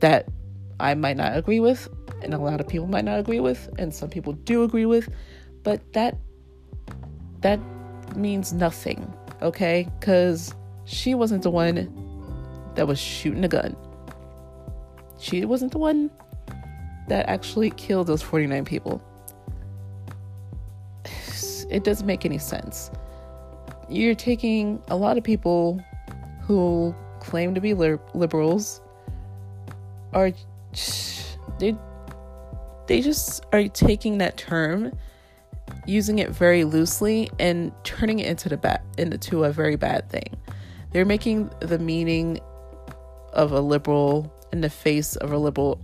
that 0.00 0.28
I 0.80 0.94
might 0.94 1.16
not 1.16 1.36
agree 1.36 1.60
with, 1.60 1.88
and 2.22 2.34
a 2.34 2.38
lot 2.38 2.60
of 2.60 2.68
people 2.68 2.86
might 2.86 3.04
not 3.04 3.18
agree 3.18 3.40
with, 3.40 3.68
and 3.78 3.94
some 3.94 4.10
people 4.10 4.32
do 4.32 4.64
agree 4.64 4.86
with, 4.86 5.08
but 5.62 5.80
that 5.92 6.18
that 7.40 7.60
means 8.16 8.52
nothing, 8.52 9.12
okay? 9.40 9.88
Cuz 10.00 10.54
she 10.84 11.14
wasn't 11.14 11.42
the 11.42 11.50
one 11.50 11.88
that 12.74 12.86
was 12.86 12.98
shooting 12.98 13.44
a 13.44 13.48
gun. 13.48 13.76
She 15.24 15.44
wasn't 15.44 15.72
the 15.72 15.78
one 15.78 16.10
that 17.08 17.28
actually 17.28 17.70
killed 17.70 18.06
those 18.06 18.22
49 18.22 18.64
people. 18.64 19.02
It 21.70 21.82
doesn't 21.82 22.06
make 22.06 22.26
any 22.26 22.38
sense 22.38 22.90
you're 23.88 24.14
taking 24.14 24.82
a 24.88 24.96
lot 24.96 25.18
of 25.18 25.24
people 25.24 25.80
who 26.42 26.94
claim 27.20 27.54
to 27.54 27.60
be 27.60 27.74
liberals 27.74 28.80
are 30.12 30.30
they 31.58 31.76
they 32.86 33.00
just 33.00 33.44
are 33.52 33.66
taking 33.68 34.18
that 34.18 34.36
term 34.36 34.92
using 35.86 36.18
it 36.18 36.30
very 36.30 36.64
loosely 36.64 37.30
and 37.38 37.72
turning 37.84 38.18
it 38.18 38.26
into 38.26 38.48
the 38.48 38.56
bad 38.56 38.80
into 38.98 39.44
a 39.44 39.52
very 39.52 39.76
bad 39.76 40.08
thing 40.10 40.36
they're 40.92 41.04
making 41.04 41.50
the 41.60 41.78
meaning 41.78 42.38
of 43.32 43.52
a 43.52 43.60
liberal 43.60 44.32
in 44.54 44.60
the 44.60 44.70
face 44.70 45.16
of 45.16 45.32
a 45.32 45.38
liberal 45.38 45.80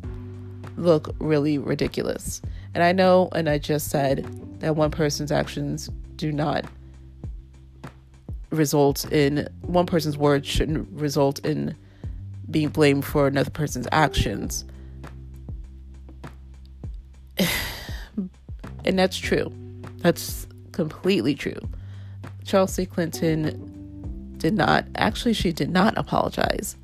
look 0.76 1.14
really 1.18 1.58
ridiculous 1.58 2.40
and 2.74 2.82
i 2.82 2.92
know 2.92 3.28
and 3.32 3.48
i 3.48 3.58
just 3.58 3.90
said 3.90 4.24
that 4.60 4.76
one 4.76 4.90
person's 4.90 5.32
actions 5.32 5.90
do 6.16 6.32
not 6.32 6.64
result 8.50 9.10
in 9.12 9.48
one 9.62 9.86
person's 9.86 10.16
words 10.16 10.46
shouldn't 10.46 10.88
result 10.92 11.38
in 11.44 11.76
being 12.50 12.68
blamed 12.68 13.04
for 13.04 13.26
another 13.26 13.50
person's 13.50 13.88
actions. 13.92 14.64
and 18.84 18.98
that's 18.98 19.18
true. 19.18 19.52
That's 19.98 20.46
completely 20.72 21.34
true. 21.34 21.60
Chelsea 22.44 22.86
Clinton 22.86 24.34
did 24.38 24.54
not, 24.54 24.86
actually, 24.96 25.34
she 25.34 25.52
did 25.52 25.70
not 25.70 25.96
apologize 25.96 26.76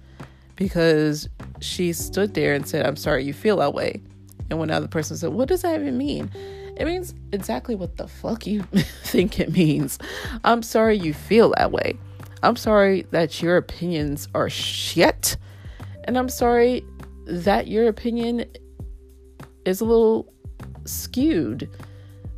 because 0.55 1.29
she 1.61 1.93
stood 1.93 2.35
there 2.35 2.55
and 2.55 2.67
said, 2.67 2.87
I'm 2.87 2.97
sorry 2.97 3.25
you 3.25 3.33
feel 3.33 3.57
that 3.59 3.75
way. 3.75 4.03
And 4.51 4.59
when 4.59 4.69
the 4.69 4.75
other 4.75 4.89
person 4.89 5.17
said, 5.17 5.31
What 5.31 5.49
does 5.49 5.63
that 5.63 5.81
even 5.81 5.99
mean? 5.99 6.31
It 6.77 6.85
means 6.85 7.15
exactly 7.33 7.75
what 7.75 7.97
the 7.97 8.07
fuck 8.07 8.47
you 8.47 8.63
think 9.05 9.41
it 9.41 9.51
means. 9.53 9.99
I'm 10.45 10.63
sorry 10.63 10.99
you 10.99 11.15
feel 11.15 11.55
that 11.57 11.73
way. 11.73 11.99
I'm 12.43 12.57
sorry 12.57 13.07
that 13.11 13.43
your 13.43 13.57
opinions 13.57 14.29
are 14.35 14.51
shit. 14.51 15.37
And 16.05 16.19
I'm 16.19 16.29
sorry 16.29 16.85
that 17.27 17.67
your 17.67 17.89
opinion 17.89 18.45
is 19.65 19.81
a 19.81 19.85
little 19.85 20.33
skewed 20.85 21.69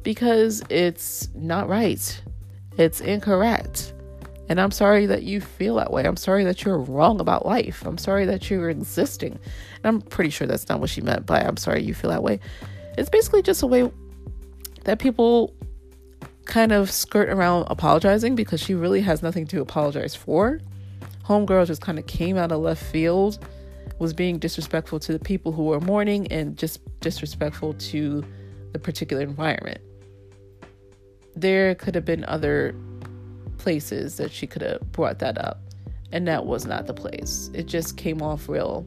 because 0.03 0.63
it's 0.71 1.29
not 1.35 1.69
right. 1.69 2.23
It's 2.79 3.01
incorrect. 3.01 3.93
And 4.49 4.61
I'm 4.61 4.71
sorry 4.71 5.07
that 5.07 5.25
you 5.25 5.41
feel 5.41 5.77
that 5.77 5.93
way. 5.93 6.05
I'm 6.05 6.17
sorry 6.17 6.45
that 6.45 6.65
you're 6.65 6.79
wrong 6.79 7.21
about 7.21 7.45
life. 7.45 7.85
I'm 7.85 7.99
sorry 7.99 8.25
that 8.27 8.49
you're 8.49 8.71
existing. 8.71 9.33
And 9.33 9.85
I'm 9.85 10.01
pretty 10.01 10.31
sure 10.31 10.47
that's 10.47 10.69
not 10.69 10.81
what 10.81 10.91
she 10.91 11.03
meant 11.03 11.27
by 11.27 11.41
I'm 11.41 11.59
sorry 11.59 11.83
you 11.83 11.95
feel 11.95 12.11
that 12.11 12.23
way. 12.23 12.41
It's 12.97 13.11
basically 13.11 13.43
just 13.43 13.63
a 13.63 13.67
way 13.67 13.91
that 14.85 14.99
people 14.99 15.55
kind 16.47 16.73
of 16.73 16.91
skirt 16.91 17.29
around 17.29 17.67
apologizing 17.69 18.35
because 18.35 18.61
she 18.61 18.75
really 18.75 19.03
has 19.03 19.23
nothing 19.23 19.47
to 19.49 19.61
apologize 19.61 20.15
for. 20.15 20.61
Homegirl 21.25 21.67
just 21.67 21.83
kind 21.83 21.99
of 21.99 22.07
came 22.07 22.39
out 22.39 22.51
of 22.51 22.61
left 22.61 22.83
field, 22.83 23.39
was 23.99 24.15
being 24.15 24.39
disrespectful 24.39 24.99
to 25.01 25.13
the 25.13 25.19
people 25.19 25.53
who 25.53 25.65
were 25.65 25.81
mourning 25.81 26.27
and 26.29 26.57
just 26.57 26.81
disrespectful 27.01 27.75
to 27.75 28.25
the 28.73 28.79
particular 28.79 29.23
environment. 29.23 29.79
There 31.37 31.75
could 31.75 31.95
have 31.95 32.07
been 32.07 32.25
other 32.25 32.75
places 33.59 34.17
that 34.17 34.33
she 34.33 34.47
could 34.47 34.63
have 34.63 34.81
brought 34.93 35.19
that 35.19 35.39
up, 35.39 35.61
and 36.13 36.27
that 36.29 36.47
was 36.47 36.65
not 36.65 36.87
the 36.87 36.95
place. 36.95 37.51
It 37.55 37.67
just 37.67 37.97
came 37.97 38.23
off 38.23 38.49
real, 38.49 38.87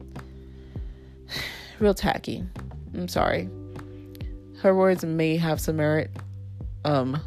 real 1.78 1.94
tacky. 1.94 2.44
I'm 2.94 3.08
sorry. 3.08 3.48
Her 4.60 4.74
words 4.74 5.04
may 5.04 5.36
have 5.36 5.60
some 5.60 5.76
merit. 5.76 6.10
Um, 6.84 7.20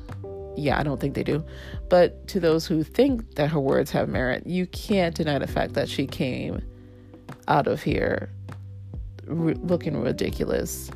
yeah, 0.56 0.80
I 0.80 0.84
don't 0.84 1.00
think 1.00 1.16
they 1.16 1.24
do. 1.24 1.44
But 1.90 2.28
to 2.30 2.40
those 2.40 2.66
who 2.66 2.84
think 2.84 3.36
that 3.36 3.50
her 3.50 3.60
words 3.60 3.92
have 3.92 4.10
merit, 4.10 4.46
you 4.48 4.68
can't 4.68 5.16
deny 5.16 5.38
the 5.40 5.48
fact 5.48 5.74
that 5.74 5.90
she 5.90 6.08
came 6.08 6.62
out 7.48 7.68
of 7.68 7.84
here 7.84 8.30
looking 9.28 10.00
ridiculous 10.02 10.92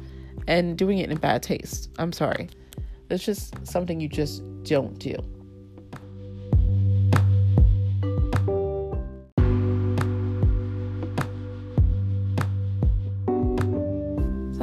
and 0.48 0.78
doing 0.78 1.00
it 1.00 1.12
in 1.12 1.18
bad 1.18 1.44
taste. 1.44 1.90
I'm 1.98 2.12
sorry. 2.12 2.50
It's 3.10 3.24
just 3.24 3.56
something 3.68 4.00
you 4.00 4.08
just 4.08 4.44
don't 4.64 4.98
do. 5.00 5.16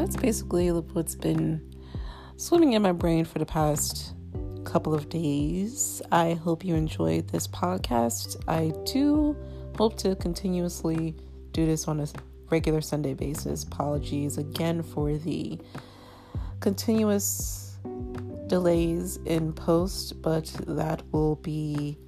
That's 0.06 0.14
basically 0.14 0.70
what's 0.70 1.16
been 1.16 1.60
swimming 2.36 2.74
in 2.74 2.82
my 2.82 2.92
brain 2.92 3.24
for 3.24 3.40
the 3.40 3.46
past 3.46 4.14
couple 4.62 4.94
of 4.94 5.08
days. 5.08 6.00
I 6.12 6.34
hope 6.34 6.64
you 6.64 6.76
enjoyed 6.76 7.26
this 7.26 7.48
podcast. 7.48 8.36
I 8.46 8.72
do 8.84 9.36
hope 9.76 9.96
to 9.98 10.14
continuously 10.14 11.16
do 11.50 11.66
this 11.66 11.88
on 11.88 11.98
a 11.98 12.06
regular 12.50 12.80
Sunday 12.82 13.14
basis. 13.14 13.64
Apologies 13.64 14.38
again 14.38 14.84
for 14.84 15.12
the 15.12 15.58
continuous 16.60 17.76
delays 18.46 19.18
in 19.24 19.52
post, 19.52 20.22
but 20.22 20.44
that 20.68 21.02
will 21.10 21.34
be 21.34 21.98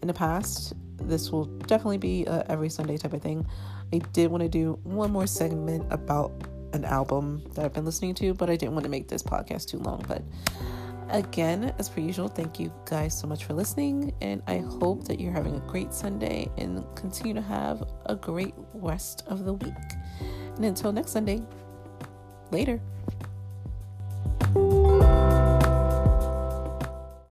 in 0.00 0.08
the 0.08 0.14
past. 0.14 0.72
This 1.02 1.30
will 1.30 1.44
definitely 1.44 1.98
be 1.98 2.24
a 2.24 2.46
every 2.48 2.70
Sunday 2.70 2.96
type 2.96 3.12
of 3.12 3.20
thing. 3.20 3.46
I 3.92 3.98
did 3.98 4.30
want 4.30 4.42
to 4.42 4.48
do 4.48 4.78
one 4.84 5.10
more 5.10 5.26
segment 5.26 5.84
about 5.92 6.32
an 6.72 6.84
album 6.84 7.42
that 7.54 7.64
I've 7.64 7.72
been 7.72 7.84
listening 7.84 8.14
to, 8.16 8.34
but 8.34 8.50
I 8.50 8.56
didn't 8.56 8.72
want 8.72 8.84
to 8.84 8.90
make 8.90 9.08
this 9.08 9.22
podcast 9.22 9.68
too 9.68 9.78
long. 9.78 10.04
But 10.06 10.22
again, 11.10 11.74
as 11.78 11.88
per 11.88 12.00
usual, 12.00 12.28
thank 12.28 12.58
you 12.58 12.72
guys 12.84 13.18
so 13.18 13.26
much 13.26 13.44
for 13.44 13.54
listening, 13.54 14.12
and 14.20 14.42
I 14.46 14.58
hope 14.58 15.04
that 15.04 15.20
you're 15.20 15.32
having 15.32 15.56
a 15.56 15.60
great 15.60 15.92
Sunday 15.92 16.48
and 16.58 16.84
continue 16.96 17.34
to 17.34 17.42
have 17.42 17.84
a 18.06 18.14
great 18.14 18.54
rest 18.74 19.24
of 19.26 19.44
the 19.44 19.54
week. 19.54 19.74
And 20.56 20.64
until 20.64 20.92
next 20.92 21.12
Sunday, 21.12 21.42
later. 22.50 22.80